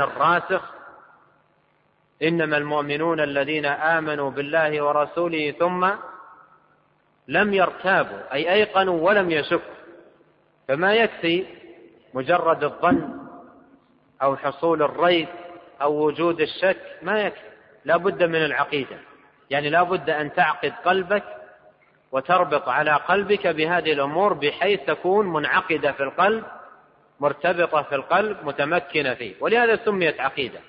الراسخ 0.00 0.74
إنما 2.22 2.56
المؤمنون 2.56 3.20
الذين 3.20 3.66
آمنوا 3.66 4.30
بالله 4.30 4.82
ورسوله 4.84 5.50
ثم 5.50 5.90
لم 7.28 7.54
يرتابوا 7.54 8.32
أي 8.32 8.52
أيقنوا 8.52 9.00
ولم 9.08 9.30
يشكوا. 9.30 9.74
فما 10.68 10.94
يكفي 10.94 11.46
مجرد 12.14 12.64
الظن 12.64 13.20
أو 14.22 14.36
حصول 14.36 14.82
الريب 14.82 15.28
أو 15.82 16.06
وجود 16.06 16.40
الشك 16.40 16.98
ما 17.02 17.20
يكفي. 17.20 17.50
لا 17.84 17.96
بد 17.96 18.22
من 18.22 18.44
العقيدة. 18.44 18.96
يعني 19.50 19.70
لا 19.70 19.82
بد 19.82 20.10
أن 20.10 20.32
تعقد 20.32 20.72
قلبك 20.84 21.24
وتربط 22.12 22.68
على 22.68 22.92
قلبك 22.92 23.46
بهذه 23.46 23.92
الأمور 23.92 24.32
بحيث 24.32 24.80
تكون 24.86 25.32
منعقدة 25.32 25.92
في 25.92 26.02
القلب 26.02 26.44
مرتبطة 27.20 27.82
في 27.82 27.94
القلب 27.94 28.36
متمكنة 28.44 29.14
فيه. 29.14 29.34
ولهذا 29.40 29.76
سميت 29.84 30.20
عقيدة. 30.20 30.60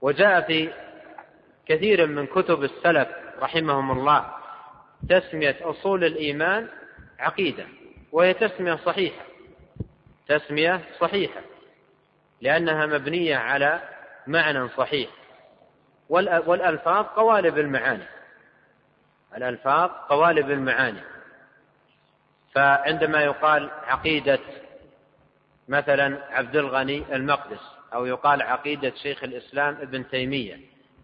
وجاء 0.00 0.40
في 0.40 0.72
كثير 1.66 2.06
من 2.06 2.26
كتب 2.26 2.64
السلف 2.64 3.08
رحمهم 3.40 3.98
الله 3.98 4.34
تسمية 5.08 5.56
أصول 5.62 6.04
الإيمان 6.04 6.68
عقيدة 7.18 7.66
وهي 8.12 8.34
تسمية 8.34 8.74
صحيحة 8.74 9.24
تسمية 10.28 10.80
صحيحة 11.00 11.40
لأنها 12.40 12.86
مبنية 12.86 13.36
على 13.36 13.80
معنى 14.26 14.68
صحيح. 14.68 15.10
والألفاظ 16.08 17.04
قوالب 17.06 17.58
المعاني 17.58 18.04
الألفاظ 19.36 19.90
قوالب 19.90 20.50
المعاني. 20.50 21.00
فعندما 22.54 23.22
يقال 23.22 23.70
عقيدة 23.86 24.38
مثلا 25.68 26.18
عبد 26.30 26.56
الغني 26.56 27.04
المقدس 27.12 27.77
أو 27.94 28.06
يقال 28.06 28.42
عقيدة 28.42 28.92
شيخ 29.02 29.24
الإسلام 29.24 29.74
ابن 29.74 30.08
تيمية 30.08 30.60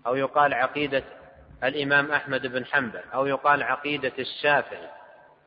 أو 0.07 0.17
يقال 0.17 0.55
عقيدة 0.55 1.05
الإمام 1.65 2.13
أحمد 2.13 2.47
بن 2.47 2.67
حنبل 2.67 3.01
أو 3.15 3.27
يقال 3.27 3.63
عقيدة 3.63 4.13
الشافعي 4.19 4.89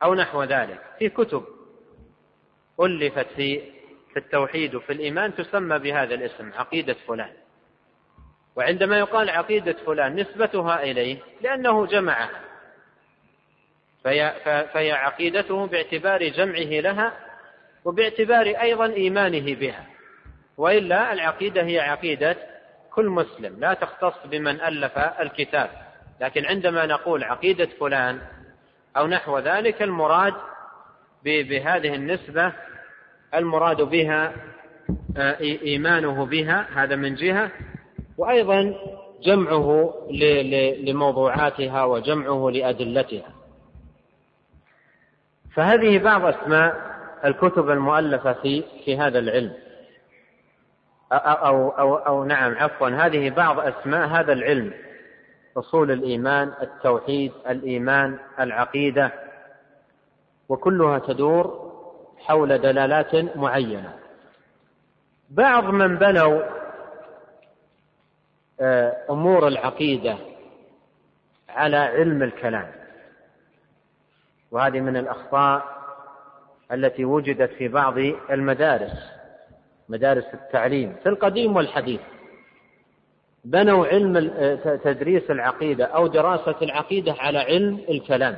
أو 0.04 0.16
نحو 0.16 0.44
ذلك. 0.44 0.82
في 1.00 1.10
كتب 1.10 1.44
ألفت 2.82 3.28
في 3.36 3.62
في 4.14 4.20
التوحيد 4.20 4.76
وفي 4.76 4.94
الإيمان 4.94 5.36
تسمى 5.36 5.80
بهذا 5.80 6.16
الاسم 6.16 6.54
عقيدة 6.54 6.96
فلان. 7.08 7.34
وعندما 8.56 9.00
يقال 9.00 9.30
عقيدة 9.30 9.74
فلان 9.86 10.16
نسبتها 10.16 10.84
إليه 10.84 11.18
لأنه 11.42 11.86
جمعها. 11.86 12.42
فهي, 14.04 14.36
فهي 14.74 14.92
عقيدته 14.92 15.68
باعتبار 15.68 16.28
جمعه 16.28 16.82
لها 16.82 17.14
وباعتبار 17.86 18.46
أيضا 18.46 18.86
إيمانه 18.86 19.56
بها. 19.56 19.86
وإلا 20.58 21.14
العقيدة 21.14 21.64
هي 21.64 21.80
عقيدة 21.80 22.36
كل 22.92 23.10
مسلم. 23.10 23.60
لا 23.60 23.74
تختص 23.74 24.14
بمن 24.26 24.62
ألف 24.62 24.98
الكتاب. 24.98 25.70
لكن 26.22 26.46
عندما 26.46 26.86
نقول 26.86 27.24
عقيدة 27.24 27.66
فلان 27.80 28.20
أو 28.98 29.08
نحو 29.08 29.40
ذلك 29.40 29.82
المراد 29.82 30.34
بهذه 31.24 31.96
النسبة 31.96 32.54
المراد 33.34 33.82
بها 33.82 34.34
آه، 35.18 35.40
إيمانه 35.42 36.26
بها 36.26 36.68
هذا 36.76 36.96
من 36.96 37.16
جهة. 37.16 37.52
وأيضا 38.18 38.74
جمعه 39.24 39.94
لموضوعاتها 40.84 41.84
وجمعه 41.84 42.50
لأدلتها. 42.50 43.30
فهذه 45.56 45.98
بعض 45.98 46.26
أسماء 46.26 46.98
الكتب 47.26 47.70
المؤلفة 47.70 48.34
في 48.34 48.64
في 48.86 48.98
هذا 48.98 49.20
العلم. 49.20 49.67
أو, 51.12 51.70
أو, 51.70 51.96
أو 51.96 52.24
نعم 52.24 52.56
عفوا 52.56 52.90
هذه 52.90 53.30
بعض 53.30 53.60
أسماء 53.60 54.08
هذا 54.08 54.34
العلم. 54.34 54.74
أصول 55.58 55.92
الإيمان 55.92 56.54
التوحيد 56.62 57.32
الإيمان 57.50 58.20
العقيدة 58.40 59.12
وكلها 60.50 61.00
تدور 61.00 61.72
حول 62.18 62.58
دلالات 62.58 63.38
معينة. 63.38 63.94
بعض 65.30 65.64
من 65.64 65.96
بنوا 65.96 66.42
آه، 68.60 68.98
أمور 69.10 69.48
العقيدة 69.48 70.18
على 71.50 71.78
علم 71.78 72.24
الكلام. 72.24 72.72
وهذه 74.52 74.80
من 74.80 74.98
الأخطاء 74.98 75.78
التي 76.72 77.06
وجدت 77.06 77.52
في 77.52 77.68
بعض 77.68 77.98
المدارس. 78.32 79.17
مدارس 79.90 80.26
التعليم 80.34 80.96
في 81.04 81.10
القديم 81.10 81.56
والحديث. 81.56 82.02
بنوا 83.46 83.88
علم 83.88 84.32
تدريس 84.84 85.32
العقيدة 85.32 85.86
أو 85.86 86.08
دراسة 86.08 86.56
العقيدة 86.62 87.16
على 87.20 87.40
علم 87.40 87.80
الكلام. 87.90 88.38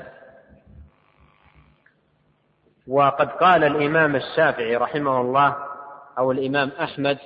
وقد 2.88 3.30
قال 3.30 3.64
الإمام 3.64 4.16
الشافعي 4.16 4.76
رحمه 4.76 5.22
الله 5.22 5.56
أو 6.18 6.32
الإمام 6.32 6.72
أحمد 6.82 7.18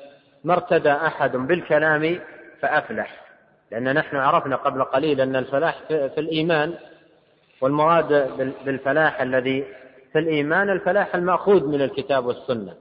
ما 0.43 0.53
ارتدى 0.53 0.91
أحد 0.91 1.37
بالكلام 1.37 2.19
فأفلح. 2.61 3.23
لأن 3.71 3.95
نحن 3.95 4.17
عرفنا 4.17 4.55
قبل 4.55 4.83
قليل 4.83 5.21
أن 5.21 5.35
الفلاح 5.35 5.79
في 5.87 6.17
الإيمان 6.17 6.73
والمراد 7.61 8.37
بالفلاح 8.65 9.21
الذي 9.21 9.65
في 10.13 10.19
الإيمان 10.19 10.69
الفلاح 10.69 11.15
المأخوذ 11.15 11.67
من 11.67 11.81
الكتاب 11.81 12.25
والسنة. 12.25 12.73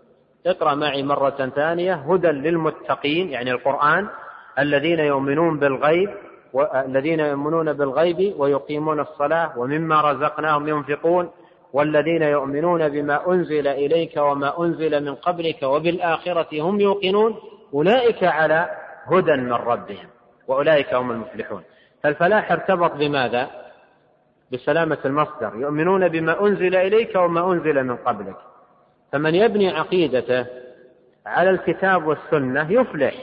اقرأ 0.47 0.75
معي 0.75 1.03
مرة 1.03 1.51
ثانية 1.55 1.95
هدى 1.95 2.29
للمتقين 2.29 3.29
يعني 3.29 3.51
القرآن 3.51 4.09
الذين 4.59 4.99
يؤمنون 4.99 5.59
بالغيب 5.59 6.09
والذين 6.53 7.21
يؤمنون 7.21 7.73
بالغيب 7.73 8.41
ويقيمون 8.41 9.01
الصلاة 9.01 9.59
ومما 9.59 10.01
رزقناهم 10.01 10.69
ينفقون 10.69 11.31
والذين 11.73 12.23
يؤمنون 12.23 12.89
بما 12.89 13.33
أنزل 13.33 13.69
إليك 13.69 14.17
وما 14.17 14.61
أنزل 14.61 15.05
من 15.05 15.15
قبلك 15.15 15.63
وبالآخرة 15.63 16.63
هم 16.63 16.81
يوقنون 16.81 17.37
أولئك 17.75 18.25
على 18.25 18.69
هدى 19.07 19.37
من 19.37 19.53
ربهم 19.53 20.07
وأولئك 20.49 20.95
هم 20.95 21.11
المفلحون 21.11 21.63
فالفلاح 22.03 22.53
ارتبط 22.53 22.93
بماذا؟ 22.93 23.51
بسلامة 24.53 24.99
المصدر 25.05 25.53
يؤمنون 25.57 26.09
بما 26.09 26.47
أنزل 26.47 26.77
إليك 26.77 27.17
وما 27.17 27.53
أنزل 27.53 27.85
من 27.85 27.97
قبلك 27.97 28.37
فمن 29.13 29.35
يبني 29.35 29.69
عقيدته 29.69 30.47
على 31.27 31.51
الكتاب 31.51 32.07
والسنة 32.07 32.73
يفلح. 32.73 33.15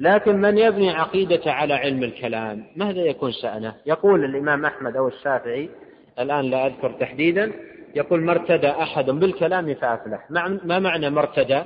لكن 0.00 0.36
من 0.36 0.58
يبني 0.58 0.90
عقيدته 0.90 1.50
على 1.50 1.74
علم 1.74 2.02
الكلام 2.02 2.64
ماذا 2.76 3.00
يكون 3.00 3.32
شأنه؟ 3.32 3.74
يقول 3.86 4.24
الإمام 4.24 4.64
أحمد 4.64 4.96
أو 4.96 5.08
الشافعي 5.08 5.70
الآن 6.18 6.50
لا 6.50 6.66
أذكر 6.66 6.92
تحديدا 6.92 7.52
يقول 7.94 8.20
ما 8.20 8.32
ارتدى 8.32 8.70
أحد 8.70 9.10
بالكلام 9.10 9.74
فأفلح. 9.74 10.30
ما 10.30 10.78
معنى 10.78 11.10
ما 11.10 11.20
ارتدى؟ 11.20 11.62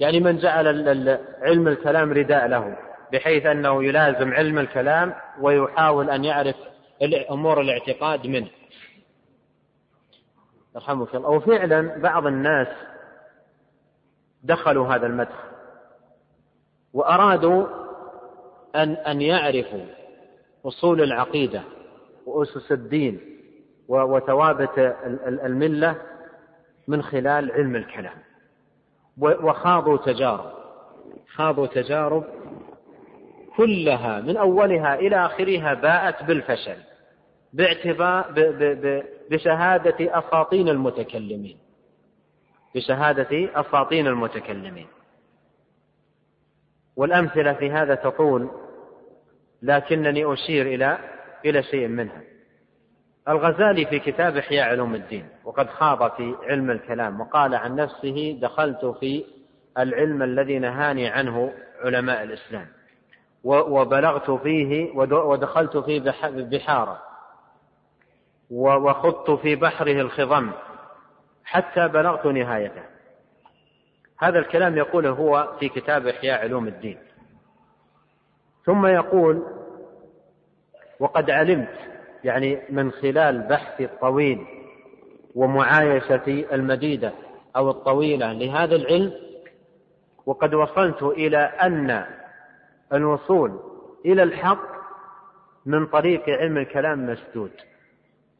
يعني 0.00 0.20
من 0.20 0.38
جعل 0.38 0.66
علم 1.42 1.68
الكلام 1.68 2.12
رداء 2.12 2.46
له 2.46 2.76
بحيث 3.12 3.46
أنه 3.46 3.84
يلازم 3.84 4.32
علم 4.34 4.58
الكلام 4.58 5.14
ويحاول 5.40 6.10
أن 6.10 6.24
يعرف 6.24 6.56
أمور 7.30 7.60
الاعتقاد 7.60 8.26
منه. 8.26 8.48
يرحمك 10.78 11.14
الله. 11.14 11.28
وفعلا 11.28 11.98
بعض 11.98 12.26
الناس 12.26 12.68
دخلوا 14.42 14.88
هذا 14.94 15.06
المدخل 15.06 15.48
وأرادوا 16.92 17.66
أن 18.76 18.92
أن 18.92 19.20
يعرفوا 19.20 19.86
أصول 20.64 21.02
العقيدة 21.02 21.62
وأسس 22.26 22.72
الدين 22.72 23.20
وثوابت 23.88 24.96
الملة 25.28 25.96
من 26.88 27.02
خلال 27.02 27.52
علم 27.52 27.76
الكلام. 27.76 28.18
وخاضوا 29.18 29.96
تجارب. 29.96 30.52
خاضوا 31.34 31.66
تجارب 31.66 32.24
كلها 33.56 34.20
من 34.20 34.36
أولها 34.36 34.94
إلى 34.94 35.26
آخرها 35.26 35.74
باءت 35.74 36.22
بالفشل 36.22 36.76
باعتبار 37.52 38.32
بشهادة 39.30 40.18
أساطين 40.18 40.68
المتكلمين. 40.68 41.58
بشهادة 42.74 43.60
أساطين 43.60 44.06
المتكلمين. 44.06 44.86
والأمثلة 46.96 47.52
في 47.52 47.70
هذا 47.70 47.94
تطول 47.94 48.50
لكنني 49.62 50.32
أشير 50.32 50.66
إلى 50.66 50.98
إلى 51.44 51.62
شيء 51.62 51.88
منها. 51.88 52.22
الغزالي 53.28 53.86
في 53.86 53.98
كتاب 53.98 54.36
إحياء 54.36 54.68
علوم 54.68 54.94
الدين 54.94 55.28
وقد 55.44 55.68
خاض 55.68 56.10
في 56.10 56.34
علم 56.42 56.70
الكلام 56.70 57.20
وقال 57.20 57.54
عن 57.54 57.76
نفسه 57.76 58.38
دخلت 58.42 58.84
في 59.00 59.24
العلم 59.78 60.22
الذي 60.22 60.58
نهاني 60.58 61.08
عنه 61.08 61.52
علماء 61.84 62.22
الإسلام 62.22 62.66
وبلغت 63.44 64.30
فيه 64.30 64.96
ودخلت 64.98 65.76
فيه 65.76 66.00
بحارة. 66.42 67.02
وخضت 68.50 69.30
في 69.30 69.56
بحره 69.56 70.00
الخضم 70.00 70.50
حتى 71.44 71.88
بلغت 71.88 72.26
نهايته. 72.26 72.82
هذا 74.18 74.38
الكلام 74.38 74.76
يقوله 74.76 75.10
هو 75.10 75.52
في 75.60 75.68
كتاب 75.68 76.06
إحياء 76.06 76.40
علوم 76.40 76.68
الدين. 76.68 76.98
ثم 78.64 78.86
يقول 78.86 79.42
وقد 81.00 81.30
علمت 81.30 81.74
يعني 82.24 82.62
من 82.70 82.90
خلال 82.90 83.38
بحثي 83.42 83.84
الطويل 83.84 84.46
ومعايشتي 85.34 86.54
المديدة 86.54 87.12
أو 87.56 87.70
الطويلة 87.70 88.32
لهذا 88.32 88.76
العلم 88.76 89.12
وقد 90.26 90.54
وصلت 90.54 91.02
إلى 91.02 91.38
أن 91.38 92.04
الوصول 92.92 93.60
إلى 94.04 94.22
الحق 94.22 94.78
من 95.66 95.86
طريق 95.86 96.28
علم 96.28 96.58
الكلام 96.58 97.06
مسدود. 97.06 97.50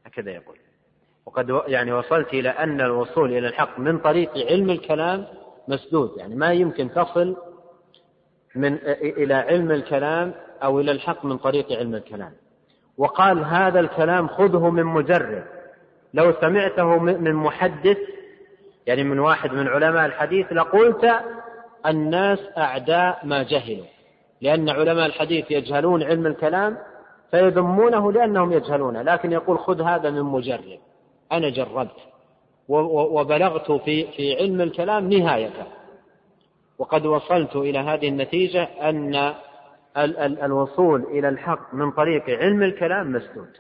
هكذا 0.09 0.31
يقول. 0.31 0.57
وقد 1.27 1.63
يعني 1.67 1.93
وصلت 1.93 2.29
إلى 2.35 2.49
أن 2.49 2.81
الوصول 2.81 3.33
إلى 3.33 3.49
الحق 3.49 3.79
من 3.79 3.99
طريق 3.99 4.31
علم 4.51 4.71
الكلام 4.71 5.27
مسدود 5.69 6.13
يعني 6.17 6.35
ما 6.35 6.53
يمكن 6.53 6.91
تصل 6.93 7.37
من 8.55 8.79
إلى 9.03 9.35
علم 9.35 9.71
الكلام 9.71 10.35
أو 10.63 10.81
إلى 10.81 10.93
الحق 10.93 11.25
من 11.25 11.39
طريق 11.39 11.73
علم 11.73 11.95
الكلام. 11.95 12.33
وقال 12.99 13.45
هذا 13.45 13.81
الكلام 13.81 14.29
خذه 14.29 14.71
من 14.71 14.85
مجرب 14.85 15.45
لو 16.15 16.33
سمعته 16.41 16.99
من 16.99 17.35
محدث 17.35 17.99
يعني 18.87 19.05
من 19.05 19.19
واحد 19.19 19.53
من 19.53 19.69
علماء 19.69 20.07
الحديث 20.07 20.53
لقلت 20.53 21.11
الناس 21.87 22.39
أعداء 22.59 23.21
ما 23.25 23.43
جهلوا 23.43 23.87
لأن 24.41 24.69
علماء 24.69 25.07
الحديث 25.07 25.51
يجهلون 25.51 26.03
علم 26.03 26.27
الكلام 26.27 26.79
فيذمونه 27.31 28.13
لأنهم 28.13 28.53
يجهلونه 28.53 29.03
لكن 29.03 29.33
يقول 29.33 29.59
خذ 29.59 29.83
هذا 29.83 30.11
من 30.11 30.23
مجرب 30.23 30.79
أنا 31.33 31.49
جربت 31.49 31.97
وبلغت 32.69 33.73
في 33.73 34.13
في 34.13 34.37
علم 34.37 34.61
الكلام 34.61 35.13
نهايته. 35.13 35.67
وقد 36.79 37.07
وصلت 37.07 37.57
إلى 37.57 37.79
هذه 37.79 38.09
النتيجة 38.09 38.63
أن 38.63 39.35
الوصول 40.43 41.03
إلى 41.03 41.29
الحق 41.29 41.75
من 41.75 41.91
طريق 41.91 42.31
علم 42.31 42.63
الكلام 42.63 43.13
مسدود. 43.13 43.57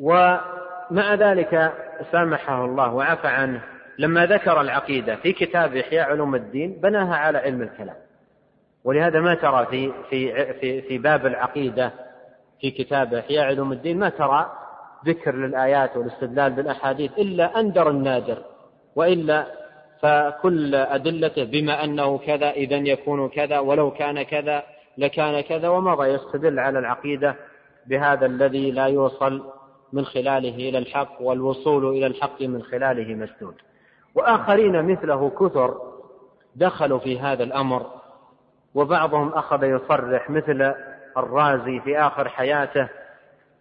ومع 0.00 1.14
ذلك 1.14 1.72
سامحه 2.12 2.64
الله 2.64 2.94
وعفى 2.94 3.28
عنه. 3.28 3.62
لما 3.98 4.26
ذكر 4.26 4.60
العقيدة 4.60 5.16
في 5.16 5.32
كتاب 5.32 5.76
إحياء 5.76 6.10
علوم 6.10 6.34
الدين 6.34 6.80
بناها 6.80 7.16
على 7.16 7.38
علم 7.38 7.62
الكلام. 7.62 7.96
ولهذا 8.86 9.20
ما 9.20 9.34
ترى 9.34 9.66
في 9.66 9.92
في 10.10 10.52
في 10.52 10.82
في 10.82 10.98
باب 10.98 11.26
العقيدة 11.26 11.92
في 12.60 12.70
كتاب 12.70 13.14
إحياء 13.14 13.44
علوم 13.44 13.72
الدين 13.72 13.98
ما 13.98 14.08
ترى 14.08 14.52
ذكر 15.06 15.34
للآيات 15.34 15.96
والاستدلال 15.96 16.52
بالأحاديث 16.52 17.18
إلا 17.18 17.60
أندر 17.60 17.90
النادر 17.90 18.42
وإلا 18.96 19.46
فكل 20.02 20.74
أدلته 20.74 21.44
بما 21.44 21.84
أنه 21.84 22.18
كذا 22.18 22.50
إذا 22.50 22.76
يكون 22.76 23.28
كذا 23.28 23.58
ولو 23.58 23.90
كان 23.90 24.22
كذا 24.22 24.62
لكان 24.98 25.40
كذا 25.40 25.68
ومضى 25.68 26.08
يستدل 26.08 26.58
على 26.58 26.78
العقيدة 26.78 27.36
بهذا 27.86 28.26
الذي 28.26 28.70
لا 28.70 28.86
يوصل 28.86 29.42
من 29.92 30.04
خلاله 30.04 30.68
إلى 30.68 30.78
الحق 30.78 31.22
والوصول 31.22 31.88
إلى 31.88 32.06
الحق 32.06 32.42
من 32.42 32.62
خلاله 32.62 33.14
مسدود. 33.14 33.54
وآخرين 34.14 34.82
مثله 34.84 35.30
كثر 35.30 35.76
دخلوا 36.56 36.98
في 36.98 37.18
هذا 37.18 37.44
الأمر 37.44 37.86
وبعضهم 38.76 39.28
أخذ 39.28 39.64
يصرح 39.64 40.30
مثل 40.30 40.74
الرازي 41.16 41.80
في 41.80 41.98
آخر 41.98 42.28
حياته 42.28 42.88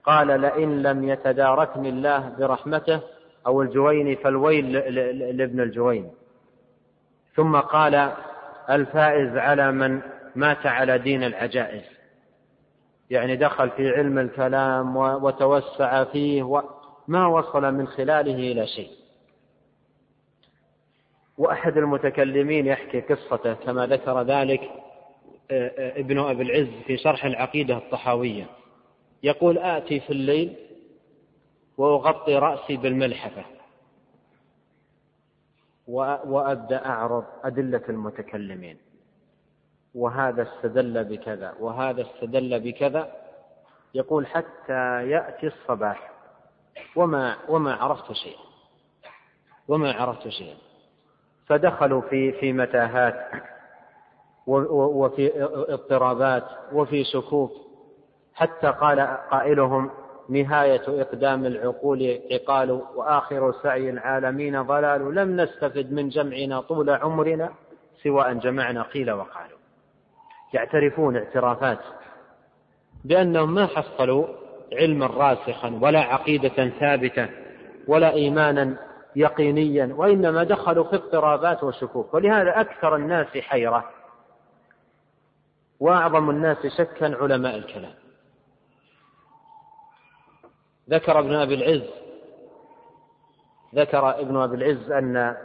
قال 0.03 0.41
لئن 0.41 0.81
لم 0.81 1.09
يتداركني 1.09 1.89
الله 1.89 2.35
برحمته 2.39 3.01
أو 3.47 3.61
الجويني 3.61 4.15
فالويل 4.15 4.71
لابن 5.37 5.59
الجويني. 5.61 6.11
ثم 7.35 7.55
قال 7.55 8.11
الفائز 8.69 9.37
على 9.37 9.71
من 9.71 10.01
مات 10.35 10.65
على 10.65 10.97
دين 10.97 11.23
العجائز. 11.23 11.83
يعني 13.09 13.35
دخل 13.35 13.69
في 13.69 13.89
علم 13.89 14.19
الكلام 14.19 14.97
وتوسع 14.97 16.03
فيه 16.03 16.43
وما 16.43 17.27
وصل 17.27 17.73
من 17.73 17.87
خلاله 17.87 18.51
إلى 18.51 18.67
شيء. 18.67 18.91
وأحد 21.37 21.77
المتكلمين 21.77 22.65
يحكي 22.65 23.01
قصته 23.01 23.53
كما 23.53 23.85
ذكر 23.85 24.21
ذلك 24.21 24.84
ابن 25.51 26.19
أبي 26.19 26.43
العز 26.43 26.83
في 26.87 26.97
شرح 26.97 27.25
العقيدة 27.25 27.77
الطحاوية. 27.77 28.45
يقول 29.23 29.57
آتي 29.57 29.99
في 29.99 30.09
الليل 30.09 30.55
وأغطي 31.77 32.35
رأسي 32.35 32.77
بالملحفة. 32.77 33.45
وأبدأ 35.87 36.85
أعرض 36.85 37.25
أدلة 37.43 37.81
المتكلمين. 37.89 38.77
وهذا 39.95 40.43
استدل 40.43 41.03
بكذا 41.03 41.55
وهذا 41.59 42.01
استدل 42.01 42.59
بكذا. 42.59 43.11
يقول 43.93 44.27
حتى 44.27 45.09
يأتي 45.09 45.47
الصباح. 45.47 46.11
وما 46.95 47.37
وما 47.49 47.73
عرفت 47.73 48.11
شيئا. 48.11 48.45
وما 49.67 49.93
عرفت 49.93 50.27
شيئا. 50.27 50.57
فدخلوا 51.45 52.01
في 52.01 52.31
في 52.31 52.53
متاهات. 52.53 53.31
وفي 54.47 55.31
اضطرابات 55.69 56.43
وفي 56.73 57.03
شكوك 57.03 57.51
حتى 58.33 58.67
قال 58.67 58.99
قائلهم 59.31 59.89
نهاية 60.29 60.81
إقدام 60.87 61.45
العقول 61.45 62.19
عقال 62.31 62.71
وآخر 62.95 63.53
سعي 63.63 63.89
العالمين 63.89 64.61
ضلال 64.61 65.15
لم 65.15 65.41
نستفد 65.41 65.91
من 65.91 66.09
جمعنا 66.09 66.61
طول 66.61 66.89
عمرنا 66.89 67.49
سوى 68.03 68.31
أن 68.31 68.39
جمعنا 68.39 68.81
قيل 68.81 69.11
وقالوا. 69.11 69.57
يعترفون 70.53 71.17
اعترافات 71.17 71.79
بأنهم 73.05 73.53
ما 73.53 73.67
حصلوا 73.67 74.25
علما 74.73 75.07
راسخا 75.07 75.79
ولا 75.81 75.99
عقيدة 75.99 76.69
ثابتة 76.79 77.29
ولا 77.87 78.13
إيمانا 78.13 78.75
يقينيا 79.15 79.93
وإنما 79.97 80.43
دخلوا 80.43 80.83
في 80.83 80.95
اضطرابات 80.95 81.63
وشكوك 81.63 82.13
ولهذا 82.13 82.61
أكثر 82.61 82.95
الناس 82.95 83.27
حيرة. 83.27 83.89
وأعظم 85.85 86.29
الناس 86.29 86.67
شكا 86.67 87.15
علماء 87.21 87.55
الكلام. 87.55 87.93
ذكر 90.89 91.19
ابن 91.19 91.33
أبي 91.33 91.53
العز 91.53 91.89
ذكر 93.75 94.19
ابن 94.19 94.37
أبي 94.37 94.55
العز 94.55 94.91
أن 94.91 95.35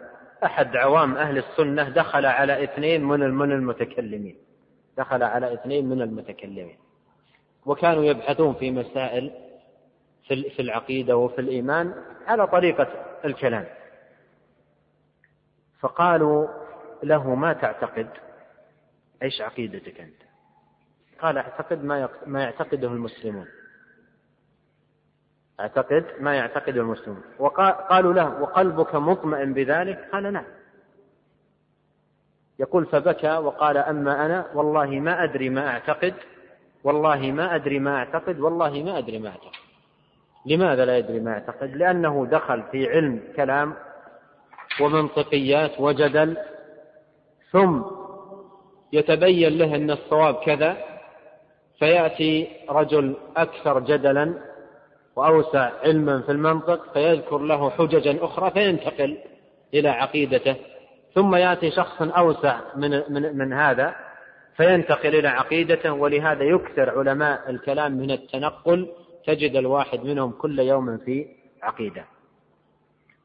أحد 0.44 0.76
عوام 0.76 1.16
أهل 1.16 1.38
السنة 1.38 1.88
دخل 1.88 2.26
على 2.26 2.64
اثنين 2.64 3.04
من 3.04 3.30
من 3.30 3.52
المتكلمين. 3.52 4.36
دخل 4.98 5.22
على 5.22 5.54
اثنين 5.54 5.88
من 5.88 6.02
المتكلمين. 6.02 6.78
وكانوا 7.66 8.04
يبحثون 8.04 8.54
في 8.54 8.70
مسائل 8.70 9.32
في 10.26 10.62
العقيدة 10.62 11.16
وفي 11.16 11.40
الإيمان 11.40 11.94
على 12.26 12.46
طريقة 12.46 12.88
الكلام. 13.24 13.66
فقالوا 15.80 16.48
له 17.02 17.34
ما 17.34 17.52
تعتقد؟ 17.52 18.08
إيش 19.22 19.40
عقيدتك 19.40 20.00
أنت؟ 20.00 20.29
قال 21.22 21.38
اعتقد 21.38 21.84
ما 21.84 22.08
ما 22.26 22.42
يعتقده 22.42 22.88
المسلمون. 22.88 23.46
اعتقد 25.60 26.04
ما 26.20 26.34
يعتقده 26.34 26.80
المسلمون. 26.80 27.22
وقالوا 27.38 28.12
له 28.12 28.42
وقلبك 28.42 28.94
مطمئن 28.94 29.52
بذلك؟ 29.52 30.08
قال 30.12 30.32
نعم. 30.32 30.44
يقول 32.58 32.86
فبكى 32.86 33.36
وقال 33.36 33.76
أما 33.76 34.26
أنا؟ 34.26 34.46
والله 34.54 34.86
ما 34.86 35.24
أدري 35.24 35.48
ما 35.48 35.68
أعتقد. 35.68 36.14
والله 36.84 37.32
ما 37.32 37.54
أدري 37.54 37.78
ما 37.78 37.96
أعتقد. 37.96 38.40
والله 38.40 38.82
ما 38.82 38.98
أدري 38.98 39.18
ما 39.18 39.28
أعتقد. 39.28 39.60
لماذا 40.46 40.84
لا 40.84 40.98
يدري 40.98 41.20
ما 41.20 41.30
يعتقد 41.30 41.76
لأنه 41.76 42.26
دخل 42.30 42.62
في 42.62 42.90
علم 42.90 43.20
كلام 43.36 43.74
ومنطقيات 44.80 45.80
وجدل 45.80 46.36
ثم 47.50 47.82
يتبين 48.92 49.58
له 49.58 49.76
أن 49.76 49.90
الصواب 49.90 50.34
كذا 50.34 50.76
فيأتي 51.80 52.48
رجل 52.68 53.16
أكثر 53.36 53.80
جدلا 53.80 54.34
وأوسع 55.16 55.70
علما 55.82 56.22
في 56.22 56.32
المنطق 56.32 56.92
فيذكر 56.92 57.38
له 57.38 57.70
حججا 57.70 58.24
أخرى 58.24 58.50
فينتقل 58.50 59.18
إلى 59.74 59.88
عقيدته. 59.88 60.56
ثم 61.14 61.34
يأتي 61.34 61.70
شخص 61.70 62.02
أوسع 62.02 62.60
من, 62.76 62.90
من, 62.90 63.38
من 63.38 63.52
هذا 63.52 63.94
فينتقل 64.56 65.14
إلى 65.14 65.28
عقيدته 65.28 65.92
ولهذا 65.92 66.44
يكثر 66.44 66.98
علماء 66.98 67.50
الكلام 67.50 67.92
من 67.92 68.10
التنقل 68.10 68.88
تجد 69.26 69.56
الواحد 69.56 70.04
منهم 70.04 70.30
كل 70.30 70.58
يوم 70.58 70.98
في 70.98 71.26
عقيدة. 71.62 72.04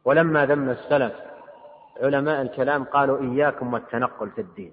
ولما 0.06 0.46
ذم 0.46 0.70
السلف 0.70 1.14
علماء 2.02 2.42
الكلام 2.42 2.84
قالوا 2.84 3.22
إياكم 3.22 3.74
والتنقل 3.74 4.30
في 4.30 4.42
الدين. 4.42 4.72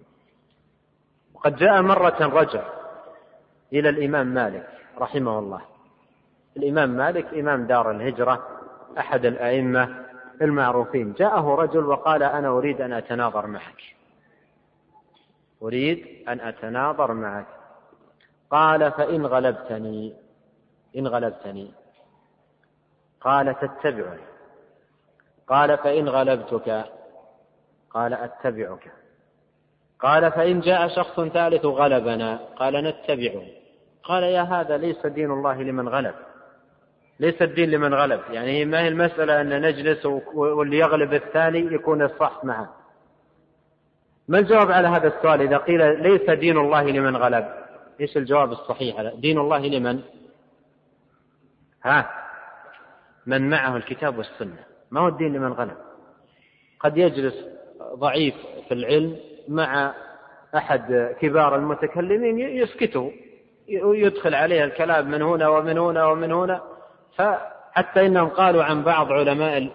وقد 1.34 1.56
جاء 1.56 1.82
مرة 1.82 2.16
رجل 2.20 2.62
إلى 3.72 3.88
الإمام 3.88 4.26
مالك 4.26 4.68
رحمه 4.98 5.38
الله. 5.38 5.60
الإمام 6.56 6.90
مالك 6.90 7.34
إمام 7.34 7.66
دار 7.66 7.90
الهجرة 7.90 8.48
أحد 8.98 9.24
الأئمة 9.24 10.04
المعروفين. 10.42 11.12
جاءه 11.12 11.54
رجل 11.54 11.84
وقال 11.84 12.22
أنا 12.22 12.48
أريد 12.48 12.80
أن 12.80 12.92
أتناظر 12.92 13.46
معك. 13.46 13.82
أريد 15.62 16.28
أن 16.28 16.40
أتناظر 16.40 17.12
معك. 17.12 17.46
قال 18.50 18.92
فإن 18.92 19.26
غلبتني 19.26 20.14
إن 20.96 21.06
غلبتني. 21.06 21.70
قال 23.20 23.54
تتبعني. 23.58 24.22
قال 25.48 25.78
فإن 25.78 26.08
غلبتك 26.08 26.84
قال 27.90 28.14
أتبعك. 28.14 28.92
قال 30.00 30.32
فإن 30.32 30.60
جاء 30.60 30.88
شخص 30.88 31.20
ثالث 31.20 31.64
غلبنا 31.64 32.36
قال 32.56 32.84
نتبعه. 32.84 33.61
قال 34.04 34.22
يا 34.22 34.42
هذا 34.42 34.76
ليس 34.76 35.06
دين 35.06 35.30
الله 35.30 35.62
لمن 35.62 35.88
غلب. 35.88 36.14
ليس 37.20 37.42
الدين 37.42 37.70
لمن 37.70 37.94
غلب. 37.94 38.20
يعني 38.30 38.64
ما 38.64 38.80
هي 38.80 38.88
المسألة 38.88 39.40
أن 39.40 39.62
نجلس 39.62 40.06
واللي 40.34 40.78
يغلب 40.78 41.14
الثاني 41.14 41.58
يكون 41.74 42.02
الصح 42.02 42.44
معه. 42.44 42.74
ما 44.28 44.38
الجواب 44.38 44.72
على 44.72 44.88
هذا 44.88 45.08
السؤال 45.08 45.40
إذا 45.42 45.56
قيل 45.56 46.02
ليس 46.02 46.30
دين 46.30 46.58
الله 46.58 46.90
لمن 46.90 47.16
غلب؟ 47.16 47.54
إيش 48.00 48.16
الجواب 48.16 48.52
الصحيح؟ 48.52 49.12
دين 49.14 49.38
الله 49.38 49.66
لمن؟ 49.66 50.00
ها؟ 51.84 52.10
من 53.26 53.50
معه 53.50 53.76
الكتاب 53.76 54.18
والسنة. 54.18 54.64
ما 54.90 55.00
هو 55.00 55.08
الدين 55.08 55.32
لمن 55.32 55.52
غلب؟ 55.52 55.76
قد 56.80 56.96
يجلس 56.96 57.34
ضعيف 57.94 58.34
في 58.68 58.74
العلم 58.74 59.16
مع 59.48 59.94
أحد 60.56 61.14
كبار 61.20 61.56
المتكلمين 61.56 62.38
يسكته. 62.38 63.12
يدخل 63.72 64.34
عليه 64.34 64.64
الكلام 64.64 65.10
من 65.10 65.22
هنا 65.22 65.48
ومن 65.48 65.78
هنا 65.78 66.06
ومن 66.06 66.32
هنا. 66.32 66.60
فحتى 67.16 68.06
إنهم 68.06 68.28
قالوا 68.28 68.64
عن 68.64 68.82
بعض 68.82 69.12
علماء 69.12 69.68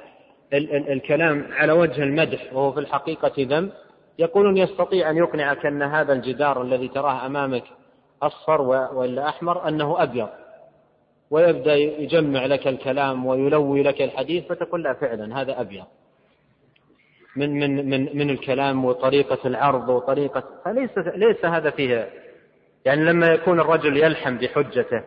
الكلام 0.73 1.47
على 1.51 1.71
وجه 1.71 2.03
المدح 2.03 2.53
وهو 2.53 2.71
في 2.71 2.79
الحقيقة 2.79 3.31
ذم 3.39 3.71
يقولون 4.19 4.57
يستطيع 4.57 5.09
أن 5.09 5.17
يقنعك 5.17 5.65
أن 5.65 5.81
هذا 5.81 6.13
الجدار 6.13 6.61
الذي 6.61 6.87
تراه 6.87 7.25
أمامك 7.25 7.63
أصفر 8.21 8.61
وإلا 8.61 9.29
أحمر 9.29 9.67
أنه 9.67 10.03
أبيض. 10.03 10.29
ويبدأ 11.31 11.75
يجمع 11.75 12.45
لك 12.45 12.67
الكلام 12.67 13.25
ويلوي 13.25 13.83
لك 13.83 14.01
الحديث 14.01 14.47
فتقول 14.47 14.83
لا 14.83 14.93
فعلا 14.93 15.41
هذا 15.41 15.61
أبيض. 15.61 15.85
من 17.35 17.59
من 17.59 17.89
من 17.89 18.17
من 18.17 18.29
الكلام 18.29 18.85
وطريقة 18.85 19.47
العرض 19.47 19.89
وطريقة 19.89 20.43
فليس 20.65 20.97
ليس 20.97 21.45
هذا 21.45 21.69
فيه 21.69 22.09
يعني 22.85 23.03
لما 23.03 23.27
يكون 23.27 23.59
الرجل 23.59 23.97
يلحم 23.97 24.37
بحجته 24.37 25.03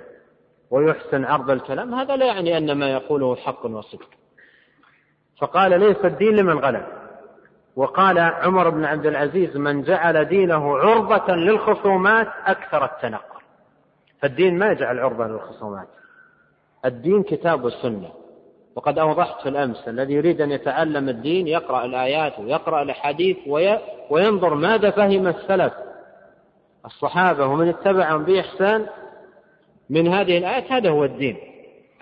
ويحسن 0.70 1.24
عرض 1.24 1.50
الكلام 1.50 1.94
هذا 1.94 2.16
لا 2.16 2.26
يعني 2.26 2.58
أن 2.58 2.72
ما 2.72 2.92
يقوله 2.92 3.36
حق 3.36 3.66
وصدق. 3.66 4.08
فقال 5.40 5.80
ليس 5.80 6.04
الدين 6.04 6.36
لمن 6.36 6.58
غلب. 6.58 6.86
وقال 7.76 8.18
عمر 8.18 8.70
بن 8.70 8.84
عبد 8.84 9.06
العزيز 9.06 9.56
من 9.56 9.82
جعل 9.82 10.24
دينه 10.24 10.78
عرضة 10.78 11.34
للخصومات 11.34 12.28
أكثر 12.46 12.84
التنقل. 12.84 13.40
فالدين 14.22 14.58
ما 14.58 14.72
يجعل 14.72 14.98
عرضة 14.98 15.26
للخصومات. 15.26 15.88
الدين 16.84 17.22
كتاب 17.22 17.64
والسنة 17.64 18.10
وقد 18.76 18.98
أوضحت 18.98 19.42
في 19.42 19.48
الأمس 19.48 19.88
الذي 19.88 20.14
يريد 20.14 20.40
أن 20.40 20.50
يتعلم 20.50 21.08
الدين 21.08 21.48
يقرأ 21.48 21.84
الآيات 21.84 22.38
ويقرأ 22.38 22.82
الأحاديث 22.82 23.36
وينظر 24.10 24.54
ماذا 24.54 24.90
فهم 24.90 25.26
السلف. 25.26 25.72
الصحابة 26.86 27.46
ومن 27.46 27.68
اتبعهم 27.68 28.24
بإحسان 28.24 28.86
من 29.90 30.08
هذه 30.08 30.38
الآيات 30.38 30.72
هذا 30.72 30.90
هو 30.90 31.04
الدين 31.04 31.36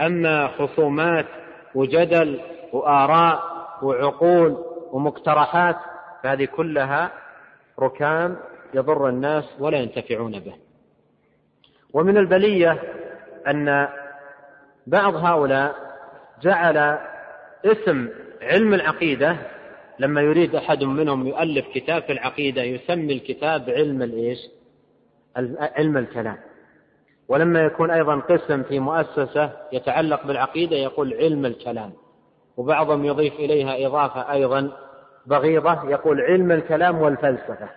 أما 0.01 0.49
خصومات 0.49 1.27
وجدل 1.75 2.41
وآراء 2.73 3.43
وعقول 3.83 4.65
ومقترحات 4.93 5.77
فهذه 6.23 6.45
كلها 6.45 7.13
ركام 7.81 8.37
يضر 8.75 9.09
الناس 9.09 9.45
ولا 9.59 9.79
ينتفعون 9.79 10.41
به 10.41 10.55
ومن 11.93 12.17
البلية 12.17 12.83
أن 13.47 13.89
بعض 14.87 15.17
هؤلاء 15.17 15.75
جعل 16.43 16.99
اسم 17.65 18.09
علم 18.43 18.75
العقيدة 18.75 19.37
لما 19.99 20.21
يريد 20.21 20.55
أحد 20.55 20.85
منهم 20.85 21.27
يؤلف 21.27 21.67
كتاب 21.75 22.03
في 22.03 22.13
العقيدة 22.13 22.63
يسمي 22.63 23.13
الكتاب 23.13 23.71
علم 23.71 24.03
الإيش؟ 24.03 24.39
علم 25.61 25.97
الكلام. 25.97 26.37
ولما 27.29 27.61
يكون 27.61 27.91
أيضا 27.91 28.17
قسم 28.17 28.63
في 28.63 28.81
مؤسسة 28.81 29.53
يتعلق 29.73 30.27
بالعقيدة 30.27 30.77
يقول 30.77 31.15
علم 31.15 31.47
الكلام. 31.47 31.93
وبعضهم 32.57 33.05
يضيف 33.05 33.35
إليها 33.35 33.87
إضافة 33.87 34.33
أيضا 34.33 34.73
بغيضة 35.27 35.91
يقول 35.91 36.21
علم 36.21 36.53
الكلام 36.53 36.99
والفلسفة. 36.99 37.69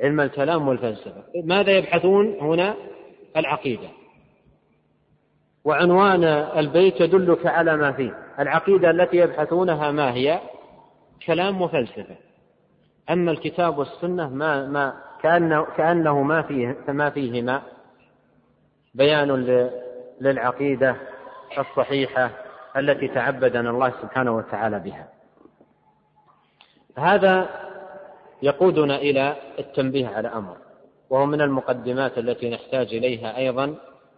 علم 0.00 0.20
الكلام 0.20 0.68
والفلسفة. 0.68 1.24
ماذا 1.44 1.72
يبحثون 1.72 2.36
هنا؟ 2.40 2.74
العقيدة. 3.36 3.88
وعنوان 5.64 6.24
البيت 6.24 7.00
يدلك 7.00 7.46
على 7.46 7.76
ما 7.76 7.92
فيه. 7.92 8.14
العقيدة 8.38 8.90
التي 8.90 9.16
يبحثونها 9.16 9.90
ما 9.90 10.14
هي؟ 10.14 10.40
كلام 11.26 11.62
وفلسفة. 11.62 12.16
أما 13.10 13.30
الكتاب 13.30 13.78
والسنة 13.78 14.28
ما 14.28 14.66
ما 14.66 15.09
كأنه, 15.22 15.64
كأنه 15.76 16.22
ما 16.22 16.42
فيه 16.42 16.76
ما 16.88 17.10
فيهما 17.10 17.62
بيان 18.94 19.30
للعقيدة 20.20 20.96
الصحيحة 21.58 22.30
التي 22.76 23.08
تعبدنا 23.08 23.70
الله 23.70 23.90
سبحانه 24.02 24.36
وتعالى 24.36 24.78
بها. 24.78 25.08
هذا 26.98 27.48
يقودنا 28.42 28.96
إلى 28.96 29.36
التنبيه 29.58 30.08
على 30.08 30.28
أمر 30.28 30.56
وهو 31.10 31.26
من 31.26 31.40
المقدمات 31.40 32.18
التي 32.18 32.50
نحتاج 32.50 32.94
إليها 32.94 33.36
أيضا 33.36 33.74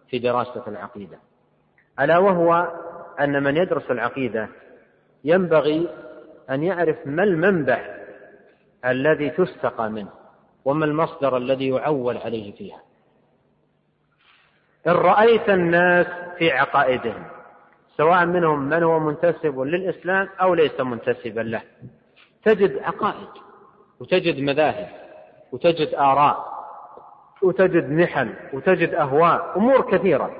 في 0.09 0.19
دراسة 0.19 0.63
العقيدة 0.67 1.17
ألا 1.99 2.17
وهو 2.17 2.71
أن 3.19 3.43
من 3.43 3.57
يدرس 3.57 3.91
العقيدة 3.91 4.49
ينبغي 5.23 5.89
أن 6.49 6.63
يعرف 6.63 6.97
ما 7.05 7.23
المنبع 7.23 7.97
الذي 8.85 9.29
تستقى 9.29 9.89
منه 9.89 10.22
وما 10.65 10.85
المصدر 10.85 11.37
الذي 11.37 11.67
يعول 11.69 12.17
عليه 12.17 12.51
فيها. 12.51 12.81
إن 14.87 14.91
رأيت 14.91 15.49
الناس 15.49 16.07
في 16.37 16.51
عقائدهم 16.51 17.25
سواء 17.97 18.25
منهم 18.25 18.59
من 18.59 18.83
هو 18.83 18.99
منتسب 18.99 19.59
للإسلام 19.59 20.29
أو 20.41 20.53
ليس 20.53 20.79
منتسبا 20.79 21.41
له 21.41 21.61
تجد 22.43 22.77
عقائد 22.77 23.27
وتجد 23.99 24.39
مذاهب 24.39 24.89
وتجد 25.51 25.93
آراء 25.93 26.53
وتجد 27.41 27.89
نحل 27.89 28.33
وتجد 28.53 28.93
أهواء 28.93 29.57
أمور 29.57 29.91
كثيرة. 29.91 30.35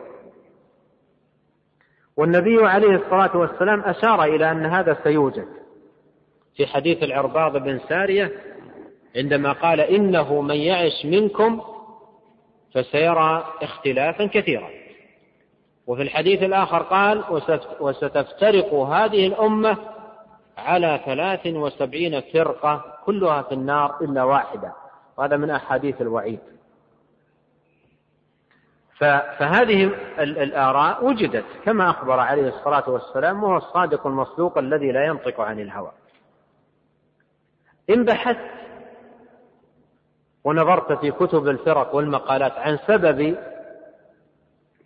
والنبي 2.17 2.65
عليه 2.65 2.95
الصلاة 2.95 3.37
والسلام 3.37 3.81
أشار 3.81 4.23
إلى 4.23 4.51
أن 4.51 4.65
هذا 4.65 4.97
سيوجد. 5.03 5.47
في 6.55 6.65
حديث 6.65 7.03
العرباض 7.03 7.57
بن 7.57 7.79
سارية 7.79 8.31
عندما 9.15 9.51
قال 9.51 9.79
إنه 9.79 10.41
من 10.41 10.55
يعش 10.55 11.05
منكم 11.05 11.61
فسيرى 12.73 13.53
اختلافا 13.61 14.25
كثيرا. 14.25 14.69
وفي 15.87 16.01
الحديث 16.01 16.43
الآخر 16.43 16.83
قال 16.83 17.23
وستفترق 17.79 18.73
هذه 18.73 19.27
الأمة 19.27 19.77
على 20.57 21.01
ثلاث 21.05 21.47
وسبعين 21.47 22.21
فرقة 22.21 22.85
كلها 23.05 23.41
في 23.41 23.51
النار 23.51 23.97
إلا 24.01 24.23
واحدة. 24.23 24.73
وهذا 25.17 25.37
من 25.37 25.49
أحاديث 25.49 26.01
الوعيد. 26.01 26.39
فهذه 29.37 29.83
الآراء 30.19 31.05
وجدت 31.05 31.45
كما 31.65 31.89
أخبر 31.89 32.19
عليه 32.19 32.47
الصلاة 32.47 32.89
والسلام 32.89 33.43
وهو 33.43 33.57
الصادق 33.57 34.07
المصدوق 34.07 34.57
الذي 34.57 34.91
لا 34.91 35.05
ينطق 35.05 35.41
عن 35.41 35.59
الهوى. 35.59 35.91
إن 37.89 38.05
بحثت 38.05 38.62
ونظرت 40.43 40.99
في 40.99 41.11
كتب 41.11 41.47
الفرق 41.47 41.95
والمقالات 41.95 42.51
عن 42.51 42.79
سبب 42.87 43.37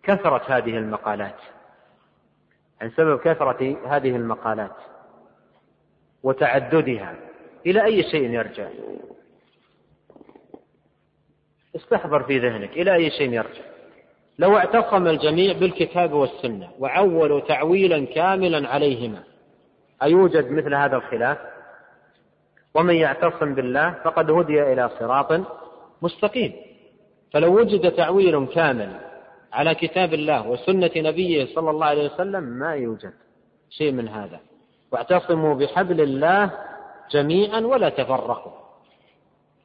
كثرة 0.04 0.58
هذه 0.58 0.78
المقالات. 0.78 1.36
عن 2.82 2.90
سبب 2.90 3.20
كثرة 3.20 3.78
هذه 3.88 4.16
المقالات 4.16 4.76
وتعددها. 6.24 7.16
إلى 7.66 7.86
أي 7.86 8.04
شيء 8.04 8.30
يرجع؟ 8.30 8.68
استحضر 11.76 12.24
في 12.24 12.40
ذهنك. 12.40 12.72
إلى 12.72 12.94
أي 12.94 13.12
شيء 13.12 13.34
يرجع؟ 13.34 13.62
لو 14.40 14.58
اعتصم 14.58 15.08
الجميع 15.08 15.54
بالكتاب 15.54 16.14
والسنة 16.14 16.70
وعولوا 16.80 17.40
تعويلا 17.40 18.06
كاملا 18.06 18.70
عليهما 18.70 19.24
أيوجد 20.02 20.52
مثل 20.52 20.74
هذا 20.74 20.96
الخلاف؟ 20.96 21.38
ومن 22.78 22.96
يعتصم 22.96 23.56
بالله 23.56 23.96
فقد 24.04 24.32
هدي 24.32 24.74
إلى 24.74 24.90
صراط 25.00 25.42
مستقيم. 26.02 26.54
فلو 27.34 27.60
وجد 27.60 27.92
تعويل 27.92 28.46
كامل 28.46 28.96
على 29.54 29.76
كتاب 29.76 30.14
الله 30.14 30.48
وسنة 30.48 30.92
نبيه 30.96 31.46
صلى 31.46 31.70
الله 31.70 31.86
عليه 31.86 32.14
وسلم 32.14 32.44
ما 32.44 32.76
يوجد 32.76 33.14
شيء 33.70 33.92
من 33.92 34.08
هذا. 34.08 34.40
واعتصموا 34.92 35.56
بحبل 35.56 36.02
الله 36.02 36.52
جميعا 37.12 37.60
ولا 37.60 37.90
تفرقوا. 37.90 38.52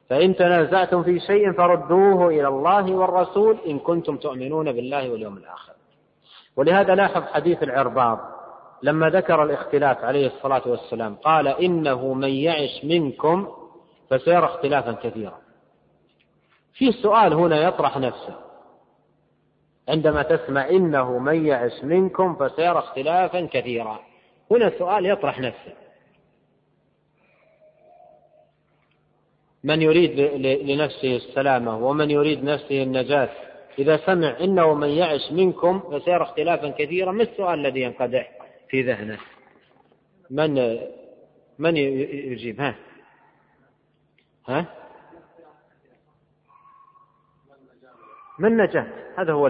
فإن 0.09 0.35
تنازعتم 0.35 1.03
في 1.03 1.19
شيء 1.19 1.51
فردوه 1.51 2.27
إلى 2.27 2.47
الله 2.47 2.91
والرسول 2.91 3.57
إن 3.67 3.79
كنتم 3.79 4.17
تؤمنون 4.17 4.71
بالله 4.71 5.11
واليوم 5.11 5.37
الآخر. 5.37 5.73
ولهذا 6.57 6.95
لاحظ 6.95 7.23
حديث 7.23 7.63
العرباض. 7.63 8.32
لما 8.83 9.09
ذكر 9.09 9.43
الاختلاف 9.43 10.03
عليه 10.03 10.27
الصلاة 10.27 10.61
والسلام 10.65 11.15
قال 11.15 11.47
إنه 11.47 12.13
من 12.13 12.29
يعش 12.29 12.83
منكم 12.83 13.47
فسيرى 14.09 14.45
اختلافا 14.45 14.91
كثيرا. 14.91 15.37
في 16.73 16.91
سؤال 16.91 17.33
هنا 17.33 17.67
يطرح 17.67 17.97
نفسه. 17.97 18.35
عندما 19.89 20.23
تسمع 20.23 20.69
إنه 20.69 21.17
من 21.19 21.45
يعش 21.45 21.83
منكم 21.83 22.35
فسيرى 22.35 22.79
اختلافا 22.79 23.45
كثيرا. 23.45 23.99
هنا 24.51 24.69
سؤال 24.77 25.05
يطرح 25.05 25.39
نفسه. 25.39 25.73
من 29.63 29.81
يريد 29.81 30.19
لنفسه 30.69 31.15
السلامة 31.15 31.77
ومن 31.87 32.11
يريد 32.11 32.43
نفسه 32.43 32.83
النجاة. 32.83 33.29
إذا 33.79 33.97
سمع 33.97 34.39
إنه 34.39 34.73
من 34.73 34.89
يعش 34.89 35.31
منكم 35.31 35.79
فسيرى 35.79 36.23
اختلافا 36.23 36.69
كثيرا 36.69 37.11
ما 37.11 37.23
السؤال 37.23 37.59
الذي 37.59 37.81
ينقدح؟ 37.81 38.42
في 38.73 38.81
ذهنه. 38.81 39.17
من 40.29 40.77
من 41.59 41.77
يجيب؟ 41.77 42.61
ها؟ 42.61 42.75
ها؟ 44.47 44.65
من 48.39 48.57
نجاة. 48.57 48.87
هذا 49.17 49.33
هو 49.33 49.47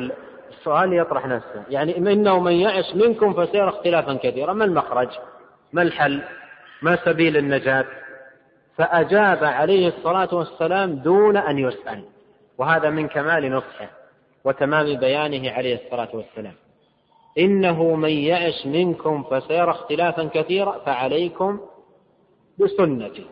السؤال 0.50 0.94
يطرح 0.94 1.28
نفسه. 1.28 1.64
يعني 1.70 1.98
إنه 1.98 2.40
من 2.40 2.52
يعش 2.52 2.96
منكم 2.96 3.34
فسيرى 3.34 3.70
اختلافا 3.70 4.14
كثيرا. 4.14 4.54
ما 4.54 4.66
المخرج؟ 4.66 5.10
ما 5.74 5.82
الحل؟ 5.82 6.24
ما 6.82 7.06
سبيل 7.06 7.38
النجاة؟ 7.38 7.86
فأجاب 8.78 9.44
عليه 9.44 9.88
الصلاة 9.88 10.36
والسلام 10.36 10.96
دون 10.96 11.38
أن 11.38 11.60
يسأل. 11.60 12.06
وهذا 12.58 12.90
من 12.90 13.08
كمال 13.08 13.52
نصحه 13.52 13.90
وتمام 14.44 15.00
بيانه 15.00 15.52
عليه 15.52 15.86
الصلاة 15.86 16.10
والسلام. 16.16 16.63
إنه 17.38 17.96
من 17.96 18.10
يعش 18.10 18.66
منكم 18.66 19.24
فسيرى 19.24 19.72
اختلافا 19.72 20.24
كثيرا 20.24 20.80
فعليكم 20.80 21.60
بسنتي. 22.60 23.26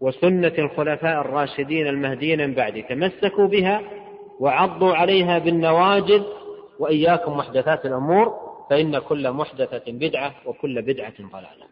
وسنة 0.00 0.52
الخلفاء 0.58 1.20
الراشدين 1.20 1.86
المهديين 1.86 2.48
من 2.48 2.54
بعد 2.54 2.82
تمسكوا 2.88 3.46
بها 3.46 3.82
وعضوا 4.40 4.94
عليها 4.94 5.38
بالنواجذ 5.38 6.22
وإياكم 6.78 7.36
محدثات 7.36 7.86
الأمور 7.86 8.50
فإن 8.70 8.98
كل 8.98 9.30
محدثة 9.32 9.82
بدعة 9.86 10.34
وكل 10.46 10.82
بدعة 10.82 11.14
ضلالة. 11.20 11.66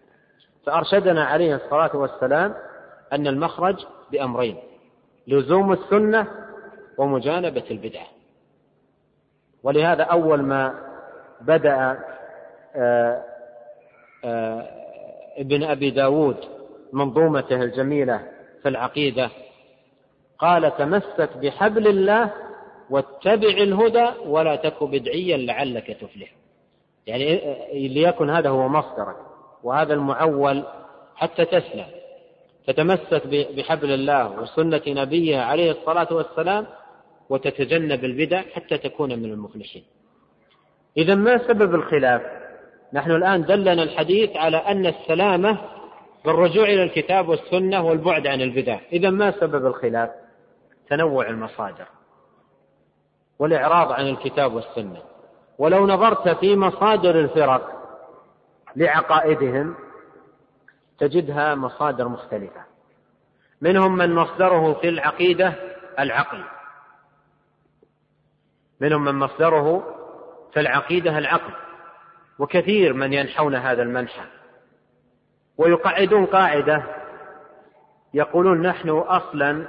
فأرشدنا 0.67 1.25
عليه 1.25 1.55
الصلاة 1.55 1.97
والسلام 1.97 2.55
أن 3.13 3.27
المخرج 3.27 3.87
بأمرين 4.13 4.57
لزوم 5.27 5.73
السنة 5.73 6.27
ومجانبة 6.99 7.65
البدعة. 7.71 8.07
ولهذا 9.63 10.03
أول 10.03 10.43
ما 10.43 10.75
بدأ 11.41 11.99
آه، 12.77 13.23
آه، 14.25 14.67
ابن 15.39 15.63
أبي 15.63 15.91
داود 15.91 16.37
منظومته 16.93 17.63
الجميلة 17.63 18.23
في 18.63 18.69
العقيدة 18.69 19.31
قال 20.39 20.77
تمسك 20.77 21.37
بحبل 21.37 21.89
الله 21.89 22.33
واتبع 22.91 23.49
الهدى 23.49 24.09
ولا 24.27 24.57
تك 24.57 24.85
بدعيا 24.85 25.37
لعلك 25.37 25.97
تفلح. 26.01 26.35
يعني 27.07 27.41
ليكن 27.89 28.31
هذا 28.31 28.49
هو 28.49 28.69
مصدرك 28.69 29.17
وهذا 29.63 29.95
المعول 29.95 30.65
حتى 31.17 31.45
تسلم. 31.45 31.87
فتمسك 32.67 33.27
بحبل 33.27 33.93
الله 33.93 34.41
وسنة 34.41 34.83
نبيه 34.87 35.39
عليه 35.39 35.71
الصلاة 35.71 36.09
والسلام 36.11 36.67
وتتجنب 37.31 38.05
البدع 38.05 38.43
حتى 38.55 38.79
تكون 38.79 39.19
من 39.19 39.33
المفلحين. 39.33 39.85
إذا 40.97 41.15
ما 41.15 41.39
سبب 41.39 41.75
الخلاف؟ 41.75 42.23
نحن 42.93 43.11
الآن 43.11 43.43
دلنا 43.43 43.83
الحديث 43.83 44.37
على 44.37 44.57
أن 44.57 44.87
السلامة 44.87 45.59
بالرجوع 46.25 46.65
إلى 46.65 46.83
الكتاب 46.83 47.29
والسنة 47.29 47.85
والبعد 47.85 48.27
عن 48.27 48.41
البدع. 48.41 48.79
إذا 48.93 49.11
ما 49.11 49.31
سبب 49.31 49.67
الخلاف؟ 49.67 50.11
تنوع 50.89 51.29
المصادر 51.29 51.87
والإعراض 53.39 53.93
عن 53.93 54.09
الكتاب 54.09 54.55
والسنة. 54.55 55.03
ولو 55.59 55.87
نظرت 55.87 56.29
في 56.29 56.57
مصادر 56.57 57.21
الفرق 57.21 57.79
لعقائدهم 58.77 59.75
تجدها 60.99 61.55
مصادر 61.55 62.09
مختلفة. 62.09 62.61
منهم 63.61 63.97
من 63.97 64.15
مصدره 64.15 64.73
في 64.73 64.89
العقيدة 64.89 65.55
العقل 65.99 66.45
منهم 68.81 69.05
من 69.05 69.15
مصدره 69.15 69.95
في 70.53 70.61
العقيدة 70.61 71.19
العقل 71.19 71.53
وكثير 72.39 72.93
من 72.93 73.13
ينحون 73.13 73.55
هذا 73.55 73.83
المنحى. 73.83 74.25
ويقعدون 75.59 76.27
قاعدة 76.27 76.83
يقولون 78.15 78.63
نحن 78.63 78.89
أصلا 78.89 79.67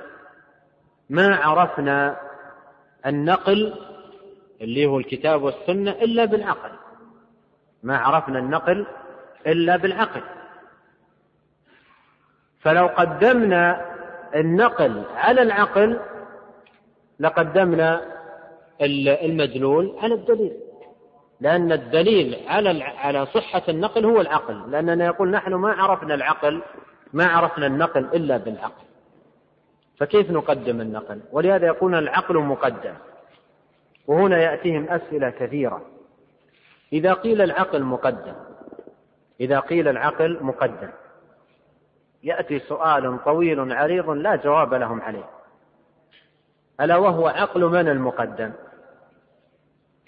ما 1.10 1.36
عرفنا 1.36 2.20
النقل 3.06 3.74
اللي 4.62 4.86
هو 4.86 5.00
الكتاب 5.00 5.44
والسنة 5.44 5.92
إلا 5.92 6.26
بالعقل. 6.26 6.72
ما 7.84 7.98
عرفنا 7.98 8.40
النقل 8.40 8.86
إلا 9.48 9.78
بالعقل. 9.78 10.22
فلو 12.62 12.88
قدمنا 12.88 13.86
النقل 14.36 15.04
على 15.16 15.42
العقل 15.42 16.00
لقدمنا 17.20 18.19
المدلول 18.82 19.96
على 19.98 20.14
الدليل. 20.14 20.54
لأن 21.42 21.72
الدليل 21.72 22.38
على 22.48 22.84
على 22.84 23.26
صحة 23.26 23.64
النقل 23.70 24.06
هو 24.06 24.22
العقل. 24.22 24.72
لأننا 24.72 25.06
يقول 25.06 25.32
نحن 25.32 25.54
ما 25.54 25.72
عرفنا 25.72 26.14
العقل 26.14 26.62
ما 27.14 27.28
عرفنا 27.28 27.68
النقل 27.68 28.06
إلا 28.06 28.38
بالعقل. 28.38 28.84
فكيف 29.98 30.32
نقدم 30.32 30.82
النقل؟ 30.82 31.22
ولهذا 31.32 31.68
يقولون 31.68 32.00
العقل 32.00 32.38
مقدم. 32.38 32.94
وهنا 34.08 34.38
يأتيهم 34.38 34.90
أسئلة 34.90 35.30
كثيرة. 35.30 35.82
إذا 36.94 37.14
قيل 37.14 37.42
العقل 37.42 37.84
مقدم 37.84 38.34
إذا 39.42 39.60
قيل 39.60 39.88
العقل 39.88 40.38
مقدم 40.42 40.90
يأتي 42.24 42.60
سؤال 42.60 43.24
طويل 43.26 43.74
عريض 43.74 44.10
لا 44.10 44.36
جواب 44.36 44.74
لهم 44.74 45.02
عليه. 45.02 45.30
ألا 46.82 46.98
وهو 46.98 47.28
عقل 47.28 47.66
من 47.66 47.88
المقدم؟ 47.88 48.52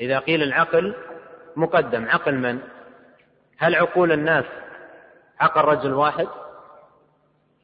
إذا 0.02 0.20
قيل 0.20 0.44
العقل 0.44 0.96
مقدم. 1.56 2.06
عقل 2.06 2.36
من؟ 2.36 2.60
هل 3.58 3.76
عقول 3.76 4.12
الناس 4.12 4.46
عقل 5.40 5.62
رجل 5.62 5.94
واحد 5.94 6.28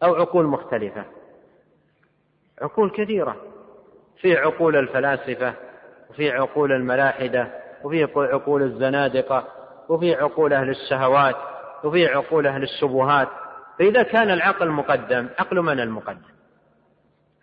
أو 0.04 0.16
عقول 0.16 0.46
مختلفة؟ 0.46 1.06
عقول 2.62 2.92
كثيرة. 2.92 3.36
في 4.22 4.38
عقول 4.38 4.76
الفلاسفة 4.76 5.54
وفي 6.10 6.32
عقول 6.32 6.72
الملاحدة 6.72 7.48
وفي 7.84 8.04
عقول 8.18 8.62
الزنادقة 8.64 9.48
وفي 9.90 10.16
عقول 10.16 10.54
أهل 10.54 10.70
الشهوات 10.70 11.36
وفي 11.84 12.08
عقول 12.08 12.48
أهل 12.48 12.64
الشبهات. 12.64 13.28
فإذا 13.80 14.04
كان 14.04 14.32
العقل 14.32 14.70
مقدم 14.70 15.28
عقل 15.40 15.62
من 15.62 15.80
المقدم؟ 15.80 16.38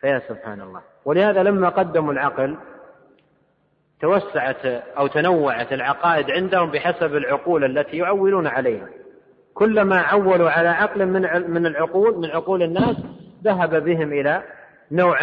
فيا 0.00 0.22
سبحان 0.28 0.60
الله. 0.60 0.82
ولهذا 1.04 1.42
لما 1.42 1.68
قدموا 1.68 2.12
العقل 2.12 2.56
توسعت 4.00 4.66
أو 4.98 5.06
تنوعت 5.06 5.72
العقائد 5.72 6.30
عندهم 6.30 6.70
بحسب 6.70 7.16
العقول 7.16 7.64
التي 7.64 7.96
يعولون 7.96 8.46
عليها. 8.46 8.88
كلما 9.54 10.00
عولوا 10.00 10.50
على 10.50 10.68
عقل 10.68 11.06
من 11.06 11.50
من 11.50 11.66
العقول 11.66 12.18
من 12.18 12.30
عقول 12.30 12.62
الناس 12.62 12.96
ذهب 13.44 13.84
بهم 13.84 14.12
إلى 14.12 14.42
نوع 14.92 15.18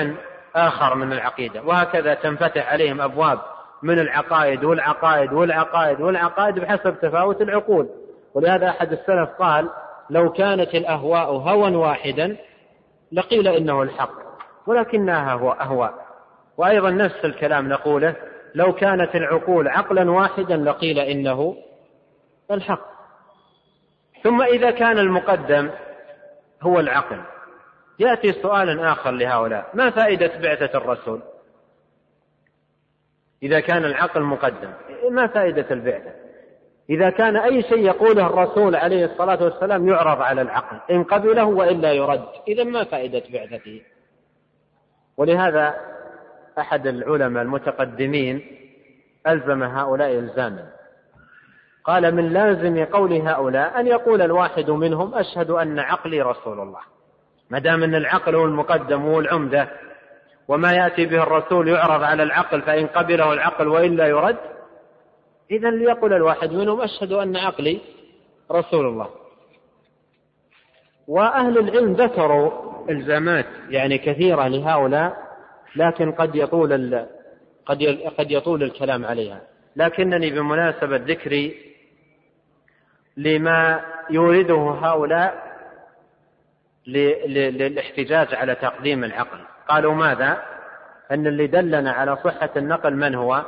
آخر 0.56 0.96
من 0.96 1.14
العقيدة. 1.14 1.62
وهكذا 1.64 2.14
تنفتح 2.14 2.72
عليهم 2.72 3.02
أبواب 3.02 3.40
من 3.84 4.00
العقائد 4.00 4.64
والعقائد 4.64 5.34
والعقائد 5.34 6.02
والعقائد 6.02 6.60
بحسب 6.60 7.00
تفاوت 7.02 7.42
العقول. 7.42 7.90
ولهذا 8.34 8.70
أحد 8.70 8.92
السلف 8.92 9.30
قال 9.40 9.70
لو 10.10 10.32
كانت 10.32 10.76
الأهواء 10.76 11.32
هوى 11.32 11.76
واحدا 11.76 12.38
لقيل 13.12 13.48
إنه 13.48 13.82
الحق 13.82 14.14
ولكنها 14.68 15.34
هو 15.34 15.52
أهواء. 15.52 15.94
وأيضا 16.58 16.90
نفس 16.90 17.26
الكلام 17.26 17.70
نقوله 17.70 18.16
لو 18.56 18.74
كانت 18.74 19.16
العقول 19.16 19.68
عقلا 19.68 20.12
واحدا 20.12 20.58
لقيل 20.58 20.99
إنه 20.99 21.58
الحق. 22.52 22.91
ثم 24.24 24.41
إذا 24.41 24.72
كان 24.72 24.97
المقدم 24.97 25.70
هو 26.62 26.80
العقل. 26.80 27.22
يأتي 27.99 28.34
سؤال 28.41 28.80
آخر 28.80 29.12
لهؤلاء. 29.12 29.70
ما 29.74 29.89
فائدة 29.89 30.32
بعثة 30.39 30.78
الرسول؟ 30.78 31.22
إذا 33.43 33.60
كان 33.60 33.86
العقل 33.86 34.22
مقدم 34.22 34.74
ما 35.12 35.28
فائدة 35.28 35.66
البعثة؟ 35.72 36.12
إذا 36.89 37.10
كان 37.10 37.38
أي 37.38 37.64
شيء 37.64 37.86
يقوله 37.86 38.28
الرسول 38.28 38.76
عليه 38.76 39.06
الصلاة 39.06 39.43
والسلام 39.43 39.88
يعرض 39.88 40.22
على 40.22 40.41
العقل 40.41 40.80
إن 40.91 41.04
قبله 41.04 41.45
وإلا 41.45 41.91
يرد. 41.93 42.28
إذا 42.47 42.64
ما 42.64 42.84
فائدة 42.84 43.24
بعثته؟ 43.30 43.82
ولهذا 45.18 45.91
أحد 46.60 46.88
العلماء 46.88 47.43
المتقدمين 47.43 48.41
ألزم 49.28 49.64
هؤلاء 49.64 50.20
إلزاما. 50.20 50.70
قال 51.84 52.16
من 52.16 52.34
لازم 52.34 52.86
قول 52.86 53.14
هؤلاء 53.14 53.80
أن 53.80 53.88
يقول 53.88 54.22
الواحد 54.22 54.70
منهم 54.70 55.16
أشهد 55.16 55.49
أن 55.49 55.80
عقلي 55.80 56.22
رسول 56.22 56.60
الله. 56.60 56.80
ما 57.49 57.60
دام 57.60 57.84
أن 57.84 57.95
العقل 57.95 58.36
هو 58.36 58.45
المقدم 58.45 59.02
هو 59.02 59.20
العمدة 59.20 59.68
وما 60.47 60.74
يأتي 60.74 61.06
به 61.06 61.24
الرسول 61.24 61.68
يعرض 61.68 62.04
على 62.04 62.24
العقل 62.24 62.62
فإن 62.62 62.88
قبله 62.88 63.34
العقل 63.34 63.68
وإلا 63.68 64.08
يرد 64.08 64.38
إذا 65.52 65.70
ليقل 65.70 66.14
الواحد 66.14 66.54
منهم 66.54 66.82
أشهد 66.82 67.12
أن 67.12 67.38
عقلي 67.38 67.80
رسول 68.52 68.86
الله. 68.86 69.10
وأهل 71.08 71.58
العلم 71.58 71.93
ذكروا 71.93 72.52
إلزامات 72.89 73.45
يعني 73.70 73.97
كثيرة 73.97 74.47
لهؤلاء 74.47 75.31
لكن 75.76 76.12
قد 76.12 76.36
يطول 76.36 77.06
قد 77.66 77.84
قد 78.18 78.32
يطول 78.32 78.64
الكلام 78.64 79.06
عليها. 79.06 79.42
لكنني 79.76 80.30
بمناسبة 80.30 80.96
ذكري 80.98 81.56
لما 83.18 83.82
يورده 84.10 84.78
هؤلاء 84.82 85.52
للاحتجاج 86.88 88.36
على 88.36 88.56
تقديم 88.56 89.04
العقل. 89.04 89.40
قالوا 89.68 89.94
ماذا؟ 89.94 90.44
أن 91.12 91.28
اللي 91.28 91.48
دلنا 91.48 91.92
على 91.92 92.16
صحة 92.16 92.50
النقل 92.58 92.96
من 92.96 93.16
هو؟ 93.16 93.46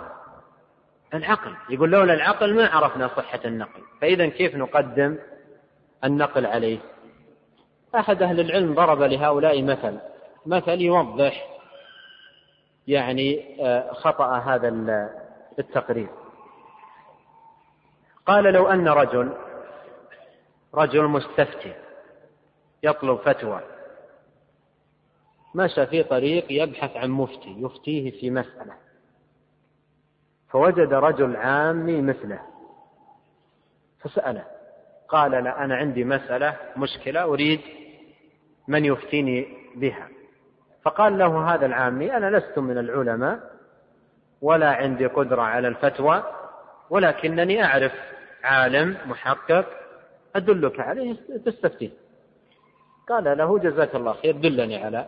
العقل. 1.14 1.52
يقول 1.70 1.92
لولا 1.92 2.14
العقل 2.14 2.54
ما 2.54 2.68
عرفنا 2.68 3.08
صحة 3.08 3.40
النقل. 3.46 3.82
فإذا 4.02 4.28
كيف 4.28 4.56
نقدم 4.56 5.18
النقل 6.04 6.46
عليه؟ 6.46 6.80
أحد 7.96 8.24
أهل 8.24 8.40
العلم 8.40 8.74
ضرب 8.74 9.02
لهؤلاء 9.02 9.64
مثل. 9.64 10.00
مثل 10.46 10.82
يوضح 10.82 11.53
يعني 12.88 13.58
آه، 13.66 13.94
خطأ 13.94 14.38
هذا 14.38 14.68
التقرير. 15.60 16.10
قال 18.26 18.44
لو 18.44 18.68
أن 18.68 18.88
رجل 18.88 19.34
رجل 20.74 21.04
مستفتي 21.04 21.74
يطلب 22.84 23.18
فتوى 23.18 23.62
مشى 25.56 25.86
في 25.86 26.04
طريق 26.04 26.46
يبحث 26.50 26.98
عن 26.98 27.10
مفتي 27.10 27.56
يفتيه 27.58 28.12
في 28.20 28.30
مسألة 28.30 28.74
فوجد 30.50 30.94
رجل 30.94 31.36
عامي 31.36 32.02
مثله 32.02 32.40
فسأله 34.00 34.46
قال 35.08 35.32
لا 35.32 35.64
أنا 35.64 35.76
عندي 35.76 36.04
مسألة 36.04 36.58
مشكلة 36.78 37.24
أريد 37.24 37.62
من 38.68 38.86
يفتيني 38.86 39.48
بها. 39.76 40.08
فقال 40.84 41.18
له 41.18 41.54
هذا 41.54 41.66
العامي 41.66 42.18
أنا 42.18 42.38
لست 42.38 42.60
من 42.60 42.78
العلماء 42.78 43.40
ولا 44.42 44.70
عندي 44.70 45.06
قدرة 45.06 45.42
على 45.42 45.68
الفتوى 45.68 46.24
ولكنني 46.90 47.64
أعرف 47.64 47.92
عالم 48.44 48.98
محقق 49.06 49.66
أدلك 50.36 50.80
عليه 50.80 51.16
تستفتيه 51.46 51.90
قال 53.10 53.38
له 53.38 53.60
جزاك 53.60 53.96
الله 53.96 54.14
خير 54.14 54.38
دلني 54.38 54.84
على 54.84 55.06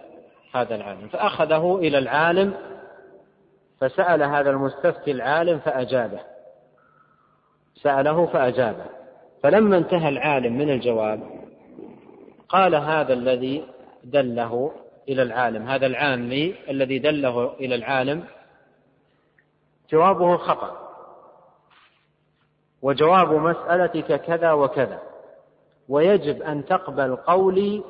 هذا 0.55 0.75
العالم. 0.75 1.07
فأخذه 1.07 1.77
إلى 1.81 1.97
العالم 1.97 2.53
فسأل 3.81 4.23
هذا 4.23 4.49
المستفتي 4.49 5.11
العالم 5.11 5.59
فأجابه. 5.59 6.19
سأله 7.75 8.25
فأجابه. 8.25 8.85
فلما 9.43 9.77
انتهى 9.77 10.09
العالم 10.09 10.57
من 10.57 10.69
الجواب 10.69 11.19
قال 12.49 12.75
هذا 12.75 13.13
الذي 13.13 13.65
دله 14.03 14.71
إلى 15.09 15.21
العالم. 15.21 15.67
هذا 15.69 15.85
العامي 15.85 16.55
الذي 16.69 16.99
دله 16.99 17.53
إلى 17.53 17.75
العالم 17.75 18.23
جوابه 19.91 20.37
خطأ. 20.37 20.85
وجواب 22.81 23.33
مسألتك 23.33 24.21
كذا 24.21 24.51
وكذا. 24.51 25.01
ويجب 25.89 26.41
أن 26.41 26.65
تقبل 26.65 27.15
قولي 27.15 27.83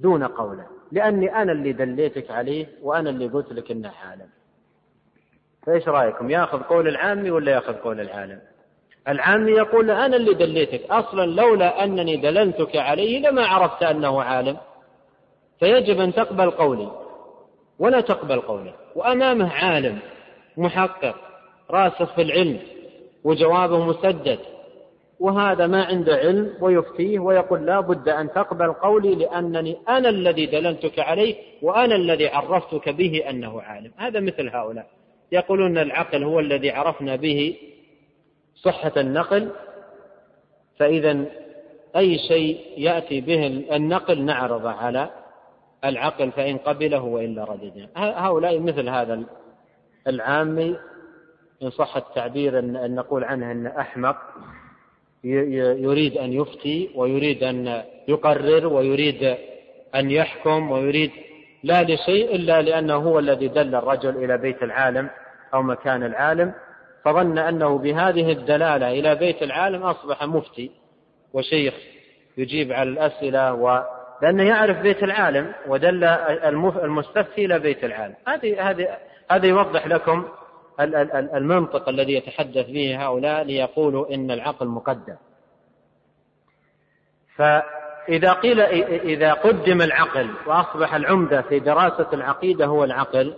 دون 0.00 0.24
قوله 0.24 0.66
لأني 0.92 1.42
أنا 1.42 1.52
اللي 1.52 1.72
دليتك 1.72 2.30
عليه 2.30 2.66
وأنا 2.82 3.10
اللي 3.10 3.26
قلت 3.26 3.52
لك 3.52 3.70
إنه 3.70 3.92
عالم. 4.04 4.28
فإيش 5.66 5.88
رأيكم 5.88 6.30
يأخذ 6.30 6.62
قول 6.62 6.88
العامي 6.88 7.30
ولا 7.30 7.52
يأخذ 7.52 7.72
قول 7.72 8.00
العالم؟ 8.00 8.40
العامي 9.08 9.52
يقول 9.52 9.90
أنا 9.90 10.16
اللي 10.16 10.34
دليتك. 10.34 10.90
أصلا 10.90 11.26
لولا 11.26 11.84
أنني 11.84 12.16
دللتك 12.16 12.76
عليه 12.76 13.28
لما 13.28 13.46
عرفت 13.46 13.82
أنه 13.82 14.22
عالم. 14.22 14.56
فيجب 15.60 16.00
أن 16.00 16.14
تقبل 16.14 16.50
قولي 16.50 16.90
ولا 17.78 18.00
تقبل 18.00 18.40
قوله 18.40 18.74
وأمامه 18.96 19.52
عالم 19.52 19.98
محقق 20.56 21.14
راسخ 21.70 22.14
في 22.14 22.22
العلم 22.22 22.58
وجوابه 23.24 23.84
مسدد. 23.84 24.38
وهذا 25.20 25.66
ما 25.66 25.84
عنده 25.84 26.16
علم 26.16 26.54
ويفتيه 26.60 27.18
ويقول 27.18 27.66
لا 27.66 27.80
بد 27.80 28.08
أن 28.08 28.32
تقبل 28.32 28.72
قولي 28.72 29.14
لأنني 29.14 29.76
أنا 29.88 30.08
الذي 30.08 30.46
دللتك 30.46 30.98
عليه 30.98 31.34
وأنا 31.62 31.94
الذي 31.94 32.28
عرفتك 32.28 32.88
به 32.88 33.24
أنه 33.30 33.62
عالم. 33.62 33.90
هذا 33.96 34.20
مثل 34.20 34.48
هؤلاء. 34.48 34.86
يقولون 35.32 35.78
العقل 35.78 36.24
هو 36.24 36.40
الذي 36.40 36.70
عرفنا 36.70 37.16
به 37.16 37.56
صحة 38.54 38.92
النقل 38.96 39.50
فإذا 40.78 41.24
أي 41.96 42.18
شيء 42.18 42.60
يأتي 42.76 43.20
به 43.20 43.46
النقل 43.46 44.22
نعرضه 44.24 44.70
على 44.70 45.10
العقل 45.84 46.30
فإن 46.32 46.58
قبله 46.58 47.02
وإلا 47.02 47.44
رددنا 47.44 47.88
هؤلاء 47.96 48.58
مثل 48.60 48.88
هذا 48.88 49.22
العامي. 50.06 50.76
إن 51.62 51.70
صح 51.70 51.96
التعبير 51.96 52.58
أن 52.58 52.94
نقول 52.94 53.24
عنه 53.24 53.52
أنه 53.52 53.80
أحمق 53.80 54.16
يريد 55.24 56.18
أن 56.18 56.32
يفتي 56.32 56.90
ويريد 56.94 57.42
أن 57.42 57.82
يقرر 58.08 58.66
ويريد 58.66 59.36
أن 59.94 60.10
يحكم 60.10 60.70
ويريد 60.70 61.10
لا 61.62 61.82
لشيء 61.82 62.34
إلا 62.34 62.62
لأنه 62.62 62.94
هو 62.94 63.18
الذي 63.18 63.48
دل 63.48 63.74
الرجل 63.74 64.24
إلى 64.24 64.38
بيت 64.38 64.62
العالم 64.62 65.10
أو 65.54 65.62
مكان 65.62 66.02
العالم. 66.02 66.54
فظن 67.04 67.38
أنه 67.38 67.78
بهذه 67.78 68.32
الدلالة 68.32 68.90
إلى 68.90 69.14
بيت 69.14 69.42
العالم 69.42 69.82
أصبح 69.82 70.24
مفتي. 70.24 70.70
وشيخ 71.32 71.74
يجيب 72.38 72.72
على 72.72 72.90
الأسئلة 72.90 73.54
و 73.54 73.82
لأنه 74.22 74.42
يعرف 74.42 74.78
بيت 74.78 75.02
العالم 75.02 75.52
ودل 75.66 76.04
المستفتي 76.84 77.44
إلى 77.44 77.58
بيت 77.58 77.84
العالم. 77.84 78.14
هذه 78.28 78.70
هذه 78.70 78.88
هذا 79.30 79.46
يوضح 79.46 79.86
لكم 79.86 80.24
المنطق 81.34 81.88
الذي 81.88 82.12
يتحدث 82.12 82.66
به 82.66 83.06
هؤلاء 83.06 83.42
ليقولوا 83.44 84.14
إن 84.14 84.30
العقل 84.30 84.66
مقدم. 84.66 85.16
فإذا 87.36 88.32
قيل 88.32 88.60
إذا 88.60 89.32
قدم 89.32 89.82
العقل 89.82 90.30
وأصبح 90.46 90.94
العمدة 90.94 91.42
في 91.42 91.58
دراسة 91.58 92.08
العقيدة 92.12 92.66
هو 92.66 92.84
العقل 92.84 93.34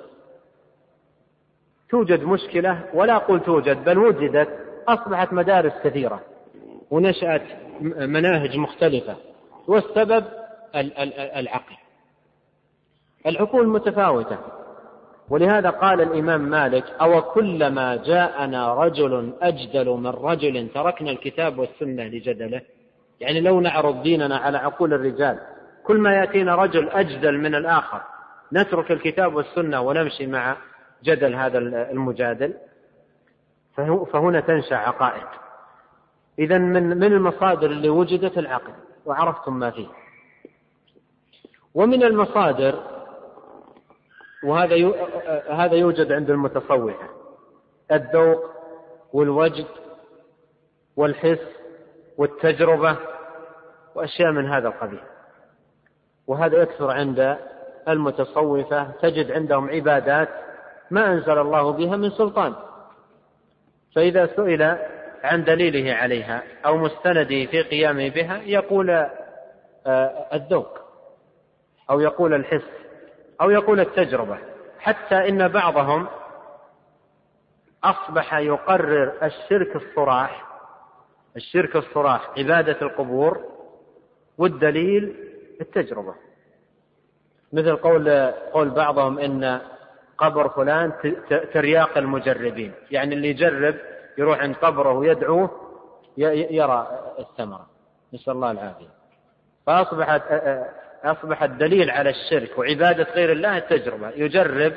توجد 1.91 2.23
مشكلة 2.23 2.83
ولا 2.95 3.17
أقول 3.17 3.41
توجد 3.41 3.85
بل 3.85 3.99
وجدت 3.99 4.49
أصبحت 4.89 5.33
مدارس 5.33 5.73
كثيرة 5.85 6.21
ونشأت 6.91 7.43
مناهج 7.81 8.57
مختلفة. 8.57 9.17
والسبب 9.69 10.25
العقل. 10.77 11.77
العقول 13.27 13.69
متفاوتة. 13.69 14.39
ولهذا 15.29 15.71
قال 15.71 16.01
الإمام 16.01 16.41
مالك 16.41 16.85
أو 17.01 17.23
كلما 17.23 17.97
جاءنا 17.97 18.75
رجل 18.75 19.35
أجدل 19.43 19.89
من 19.89 20.07
رجل 20.07 20.69
تركنا 20.75 21.11
الكتاب 21.11 21.59
والسنة 21.59 22.05
لجدله. 22.05 22.61
يعني 23.21 23.41
لو 23.41 23.61
نعرض 23.61 24.03
ديننا 24.03 24.37
على 24.37 24.59
عقول 24.59 24.95
الرجال 24.95 25.41
كل 25.85 25.99
ما 25.99 26.15
يأتينا 26.15 26.55
رجل 26.55 26.89
أجدل 26.89 27.39
من 27.39 27.55
الآخر 27.55 28.03
نترك 28.53 28.93
الكتاب 28.93 29.35
والسنة 29.35 29.81
ونمشي 29.81 30.27
مع 30.27 30.57
جدل 31.05 31.35
هذا 31.35 31.59
المجادل 31.59 32.55
فهنا 34.13 34.41
تنشأ 34.41 34.77
عقائد. 34.77 35.27
إذا 36.39 36.59
من 36.59 36.83
من 36.83 37.13
المصادر 37.13 37.71
اللي 37.71 37.89
وجدت 37.89 38.39
العقل 38.39 38.73
وعرفتم 39.07 39.59
ما 39.59 39.71
فيه. 39.71 39.87
ومن 41.77 42.03
المصادر 42.03 42.83
وهذا 44.45 44.93
هذا 45.51 45.75
يوجد 45.75 46.13
عند 46.13 46.31
المتصوفة 46.31 47.09
الذوق 47.93 48.51
والوجد 49.13 49.67
والحس 50.97 51.47
والتجربة 52.19 52.97
وأشياء 53.95 54.33
من 54.33 54.47
هذا 54.53 54.69
القبيل. 54.69 55.01
وهذا 56.27 56.63
يكثر 56.63 56.91
عند 56.91 57.37
المتصوفة 57.89 58.91
تجد 58.91 59.33
عندهم 59.33 59.71
عبادات 59.71 60.29
ما 60.91 61.13
أنزل 61.13 61.39
الله 61.39 61.73
بها 61.73 61.97
من 61.97 62.11
سلطان. 62.11 62.55
فإذا 63.95 64.27
سئل 64.27 64.63
عن 65.25 65.45
دليله 65.45 65.95
عليها 65.95 66.43
أو 66.67 66.77
مستنده 66.77 67.47
في 67.47 67.63
قيامه 67.63 68.09
بها 68.09 68.43
يقول 68.43 68.91
آه، 69.87 70.27
الذوق. 70.33 70.86
أو 71.91 72.01
يقول 72.01 72.35
الحس 72.35 72.69
أو 73.41 73.51
يقول 73.51 73.81
التجربة 73.81 74.39
حتى 74.79 75.29
إن 75.29 75.49
بعضهم 75.49 76.07
أصبح 77.85 78.35
يقرر 78.35 79.13
الشرك 79.23 79.77
الصراح 79.77 80.47
الشرك 81.37 81.77
الصراح 81.77 82.31
عبادة 82.39 82.77
القبور 82.83 83.45
والدليل 84.39 85.17
التجربة. 85.61 86.15
مثل 87.53 87.77
قول 87.77 88.31
قول 88.31 88.71
بعضهم 88.71 89.19
إن 89.19 89.61
قبر 90.19 90.49
فلان 90.49 90.93
ترياق 91.53 91.99
المجربين 91.99 92.73
يعني 92.91 93.15
اللي 93.15 93.29
يجرب 93.29 93.75
يروح 94.19 94.39
عند 94.39 94.57
قبره 94.57 94.93
ويدعوه 94.93 95.51
يرى 96.17 97.01
الثمرة. 97.19 97.67
نسأل 98.15 98.33
الله 98.33 98.51
العافية. 98.51 98.89
فأصبحت 99.67 100.23
أصبح 101.07 101.43
الدليل 101.43 101.91
على 101.91 102.11
الشرك 102.11 102.59
وعبادة 102.59 103.07
غير 103.15 103.33
الله 103.33 103.59
التجربة 103.59 104.11
يجرب 104.17 104.73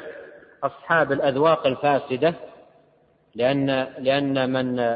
أصحاب 0.64 1.12
الأذواق 1.12 1.68
الفاسدة 1.68 2.34
لأن 3.36 3.88
لأن 4.00 4.54
من 4.54 4.96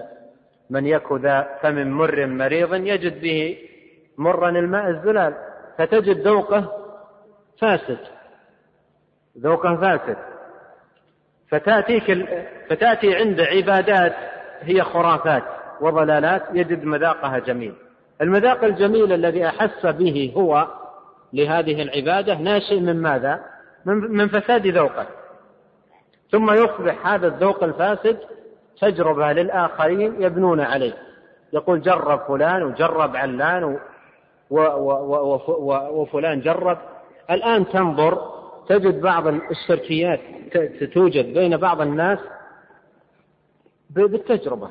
من 0.69 0.85
يك 0.85 1.11
ذا 1.11 1.59
فم 1.61 1.87
مر 1.87 2.25
مريض 2.25 2.73
يجد 2.73 3.21
به 3.21 3.57
مرا 4.17 4.49
الماء 4.49 4.89
الزلال 4.89 5.33
فتجد 5.77 6.27
ذوقه 6.27 6.71
فاسد. 7.61 7.97
ذوقه 9.39 9.75
فاسد. 9.75 10.17
فتأتيك 11.49 12.27
فتأتي 12.69 13.15
عند 13.15 13.41
عبادات 13.41 14.15
هي 14.61 14.81
خرافات 14.81 15.43
وضلالات 15.81 16.43
يجد 16.53 16.83
مذاقها 16.83 17.39
جميل. 17.39 17.73
المذاق 18.21 18.63
الجميل 18.63 19.13
الذي 19.13 19.47
أحس 19.47 19.85
به 19.85 20.33
هو 20.37 20.67
لهذه 21.33 21.81
العبادة 21.81 22.35
ناشئ 22.35 22.79
من 22.79 23.01
ماذا؟ 23.01 23.39
من 23.85 24.27
فساد 24.27 24.67
ذوقه. 24.67 25.05
ثم 26.31 26.51
يصبح 26.51 27.07
هذا 27.07 27.27
الذوق 27.27 27.63
الفاسد 27.63 28.17
تجربة 28.81 29.33
للآخرين 29.33 30.21
يبنون 30.21 30.59
عليه. 30.59 30.93
يقول 31.53 31.81
جرب 31.81 32.19
فلان 32.27 32.63
وجرب 32.63 33.15
علان 33.15 33.79
وفلان 35.91 36.41
جرب. 36.41 36.77
الآن 37.31 37.69
تنظر 37.69 38.33
تجد 38.67 39.01
بعض 39.01 39.27
الشركيات 39.27 40.19
توجد 40.93 41.33
بين 41.33 41.57
بعض 41.57 41.81
الناس 41.81 42.19
بالتجربة. 43.89 44.69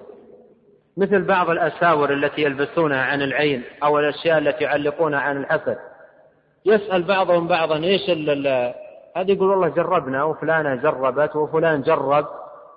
مثل 0.96 1.24
بعض 1.24 1.50
الأساور 1.50 2.12
التي 2.12 2.42
يلبسونها 2.42 3.02
عن 3.02 3.22
العين 3.22 3.62
أو 3.82 3.98
الأشياء 3.98 4.38
التي 4.38 4.64
يعلقونها 4.64 5.20
عن 5.20 5.36
الحسد. 5.36 5.78
يسأل 6.64 7.02
بعضهم 7.02 7.48
بعضا 7.48 7.76
إيش 7.76 8.10
هذا 9.16 9.30
يقول 9.30 9.50
والله 9.50 9.68
جربنا 9.68 10.24
وفلانة 10.24 10.74
جربت 10.74 11.36
وفلان 11.36 11.82
جرب 11.82 12.26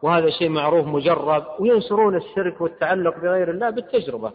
وهذا 0.01 0.29
شيء 0.29 0.49
معروف 0.49 0.87
مجرب 0.87 1.45
وينشرون 1.59 2.15
الشرك 2.15 2.61
والتعلق 2.61 3.17
بغير 3.17 3.49
الله 3.49 3.69
بالتجربة. 3.69 4.31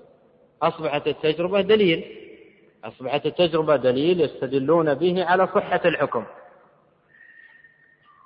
أصبحت 0.63 1.07
التجربة 1.07 1.61
دليل. 1.61 2.05
أصبحت 2.85 3.27
التجربة 3.27 3.77
دليل 3.77 4.21
يستدلون 4.21 4.95
به 4.95 5.25
على 5.25 5.47
صحة 5.47 5.81
الحكم. 5.85 6.25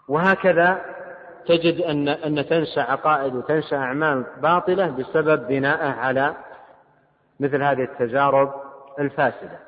وهكذا 0.08 0.80
تجد 1.46 1.80
أن 1.80 2.08
أن 2.08 2.46
تنشأ 2.46 2.80
عقائد 2.80 3.34
وتنشأ 3.34 3.76
أعمال 3.76 4.24
باطلة 4.42 4.86
بسبب 4.86 5.46
بناءه 5.46 5.90
على 6.00 6.34
مثل 7.40 7.62
هذه 7.62 7.82
التجارب 7.82 8.54
الفاسدة. 8.98 9.58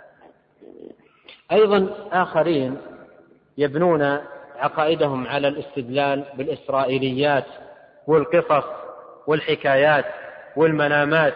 أيضا 1.53 1.89
آخرين 2.13 2.77
يبنون 3.59 4.19
عقائدهم 4.59 5.27
على 5.27 5.49
الاستدلال 5.49 6.25
بالإسرائيليات 6.35 7.45
والقصص 8.07 8.65
والحكايات 9.27 10.05
والمنامات. 10.57 11.35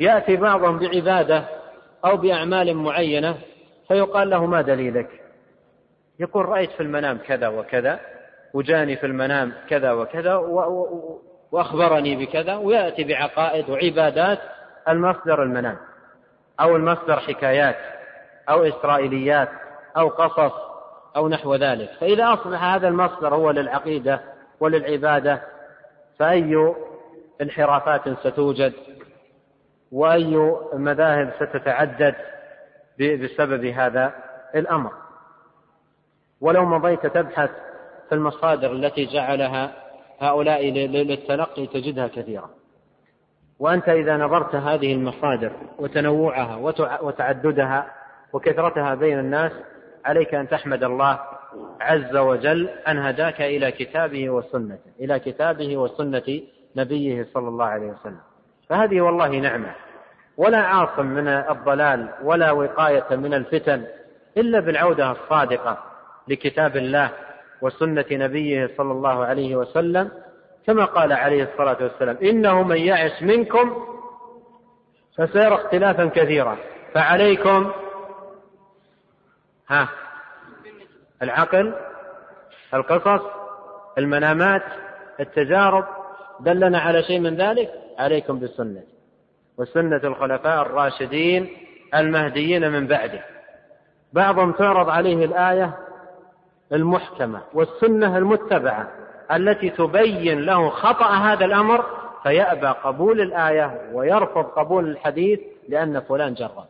يأتي 0.00 0.36
بعضهم 0.36 0.78
بعبادة 0.78 1.44
أو 2.04 2.16
بأعمال 2.16 2.76
معينة 2.76 3.36
فيقال 3.88 4.30
له 4.30 4.46
ما 4.46 4.62
دليلك؟ 4.62 5.08
يقول 6.20 6.46
رأيت 6.46 6.70
في 6.70 6.82
المنام 6.82 7.18
كذا 7.18 7.48
وكذا 7.48 8.00
وجاني 8.54 8.96
في 8.96 9.06
المنام 9.06 9.52
كذا 9.68 9.92
وكذا 9.92 10.34
وأخبرني 11.52 12.16
بكذا 12.16 12.56
ويأتي 12.56 13.04
بعقائد 13.04 13.70
وعبادات 13.70 14.38
المصدر 14.88 15.42
المنام 15.42 15.76
أو 16.60 16.76
المصدر 16.76 17.16
حكايات. 17.20 17.76
أو 18.50 18.62
إسرائيليات 18.62 19.48
أو 19.96 20.08
قصص 20.08 20.52
أو 21.16 21.28
نحو 21.28 21.54
ذلك. 21.54 21.90
فإذا 22.00 22.32
أصبح 22.32 22.64
هذا 22.64 22.88
المصدر 22.88 23.34
هو 23.34 23.50
للعقيدة 23.50 24.20
وللعبادة 24.60 25.42
فأي 26.18 26.74
انحرافات 27.42 28.08
ستوجد 28.08 28.72
وأي 29.92 30.56
مذاهب 30.72 31.32
ستتعدد 31.36 32.14
بسبب 33.00 33.64
هذا 33.64 34.12
الأمر. 34.54 34.92
ولو 36.40 36.64
مضيت 36.64 37.06
تبحث 37.06 37.50
في 38.08 38.14
المصادر 38.14 38.72
التي 38.72 39.06
جعلها 39.06 39.72
هؤلاء 40.20 40.70
للتلقي 40.70 41.66
تجدها 41.66 42.08
كثيرة. 42.08 42.50
وأنت 43.58 43.88
إذا 43.88 44.16
نظرت 44.16 44.54
هذه 44.54 44.92
المصادر 44.92 45.52
وتنوعها 45.78 46.56
وتعددها 47.02 47.97
وكثرتها 48.32 48.94
بين 48.94 49.18
الناس 49.18 49.52
عليك 50.04 50.34
أن 50.34 50.48
تحمد 50.48 50.84
الله 50.84 51.18
عز 51.80 52.16
وجل 52.16 52.68
أن 52.88 52.98
هداك 52.98 53.40
إلى 53.40 53.72
كتابه 53.72 54.30
وسنته 54.30 54.90
إلى 55.00 55.18
كتابه 55.18 55.76
وسنة 55.76 56.40
نبيه 56.76 57.26
صلى 57.34 57.48
الله 57.48 57.64
عليه 57.64 57.86
وسلم. 57.86 58.20
فهذه 58.68 59.00
والله 59.00 59.28
نعمة. 59.28 59.74
ولا 60.36 60.58
عاصم 60.58 61.06
من 61.06 61.28
الضلال 61.28 62.08
ولا 62.22 62.50
وقاية 62.50 63.16
من 63.16 63.34
الفتن 63.34 63.84
إلا 64.36 64.60
بالعودة 64.60 65.10
الصادقة 65.10 65.78
لكتاب 66.28 66.76
الله 66.76 67.10
وسنة 67.62 68.04
نبيه 68.12 68.70
صلى 68.76 68.92
الله 68.92 69.24
عليه 69.24 69.56
وسلم. 69.56 70.10
كما 70.66 70.84
قال 70.84 71.12
عليه 71.12 71.42
الصلاة 71.42 71.76
والسلام 71.80 72.16
إنه 72.22 72.62
من 72.62 72.76
يعش 72.76 73.22
منكم 73.22 73.84
فسيرى 75.16 75.54
اختلافا 75.54 76.06
كثيرا. 76.06 76.56
فعليكم 76.94 77.70
ها. 79.68 79.88
العقل 81.22 81.74
القصص 82.74 83.22
المنامات 83.98 84.62
التجارب 85.20 85.84
دلنا 86.40 86.78
على 86.78 87.02
شيء 87.02 87.20
من 87.20 87.36
ذلك؟ 87.36 87.70
عليكم 87.98 88.38
بالسنة. 88.38 88.82
وسنة 89.58 90.00
الخلفاء 90.04 90.62
الراشدين 90.62 91.48
المهديين 91.94 92.72
من 92.72 92.86
بعده. 92.86 93.24
بعضهم 94.12 94.52
تعرض 94.52 94.88
عليه 94.88 95.24
الآية 95.24 95.74
المحكمة 96.72 97.42
والسنة 97.54 98.18
المتبعة 98.18 98.88
التي 99.32 99.70
تبين 99.70 100.40
له 100.40 100.68
خطأ 100.70 101.10
هذا 101.10 101.44
الأمر 101.44 101.84
فيأبى 102.22 102.66
قبول 102.66 103.20
الآية 103.20 103.90
ويرفض 103.92 104.44
قبول 104.44 104.90
الحديث 104.90 105.40
لأن 105.68 106.00
فلان 106.00 106.34
جرب. 106.34 106.64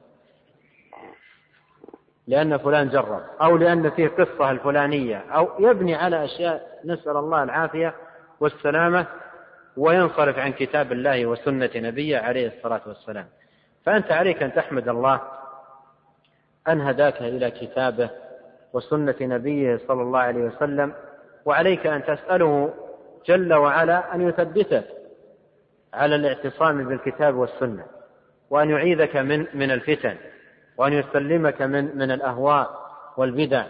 لأن 2.29 2.57
فلان 2.57 2.89
جرب 2.89 3.23
أو 3.43 3.57
لأن 3.57 3.91
فيه 3.91 4.09
قصة 4.09 4.51
الفلانية 4.51 5.25
أو 5.31 5.49
يبني 5.59 5.95
على 5.95 6.25
أشياء 6.25 6.81
نسأل 6.85 7.17
الله 7.17 7.43
العافية 7.43 7.95
والسلامة 8.41 9.07
وينصرف 9.77 10.39
عن 10.39 10.53
كتاب 10.53 10.93
الله 10.93 11.27
وسنة 11.27 11.71
نبيه 11.77 12.19
عليه 12.19 12.47
الصلاة 12.47 12.81
والسلام. 12.87 13.27
فأنت 13.85 14.13
عليك 14.13 14.43
أن 14.43 14.53
تحمد 14.55 14.89
الله 14.89 15.21
أن 16.69 16.81
هداك 16.81 17.23
إلى 17.23 17.51
كتابه 17.51 18.11
وسنة 18.73 19.15
نبيه 19.21 19.81
صلى 19.89 20.03
الله 20.03 20.19
عليه 20.19 20.41
وسلم 20.43 20.93
وعليك 21.45 21.87
أن 21.87 22.05
تسأله 22.05 22.75
جل 23.27 23.55
وعلا 23.55 24.15
أن 24.15 24.29
يثبتك 24.29 24.85
على 25.95 26.15
الاعتصام 26.15 26.89
بالكتاب 26.89 27.35
والسنة 27.35 27.85
وأن 28.51 28.71
يعيذك 28.71 29.17
من 29.17 29.47
من 29.55 29.71
الفتن. 29.71 30.17
وأن 30.79 30.93
يسلمك 30.93 31.63
من 31.63 31.99
من 31.99 32.11
الأهواء 32.11 32.89
والبدع 33.17 33.65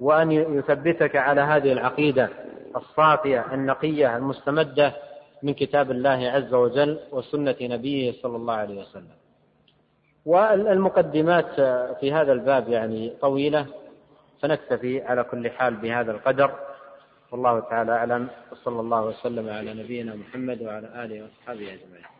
وأن 0.00 0.32
يثبتك 0.32 1.16
على 1.16 1.40
هذه 1.40 1.72
العقيدة 1.72 2.28
الصافية 2.76 3.54
النقية 3.54 4.16
المستمدة 4.16 4.92
من 5.42 5.54
كتاب 5.54 5.90
الله 5.90 6.30
عز 6.30 6.54
وجل 6.54 6.98
وسنة 7.12 7.56
نبيه 7.62 8.12
صلى 8.22 8.36
الله 8.36 8.54
عليه 8.54 8.80
وسلم. 8.80 9.18
والمقدمات 10.26 11.54
في 12.00 12.12
هذا 12.12 12.32
الباب 12.32 12.68
يعني 12.68 13.12
طويلة 13.20 13.66
فنكتفي 14.42 15.02
على 15.02 15.24
كل 15.24 15.50
حال 15.50 15.74
بهذا 15.74 16.12
القدر 16.12 16.50
والله 17.32 17.60
تعالى 17.60 17.92
أعلم 17.92 18.28
وصلى 18.52 18.80
الله 18.80 19.04
وسلم 19.04 19.48
على 19.48 19.74
نبينا 19.74 20.14
محمد 20.14 20.62
وعلى 20.62 21.04
آله 21.04 21.22
وأصحابه 21.22 21.60
أجمعين 21.74 22.17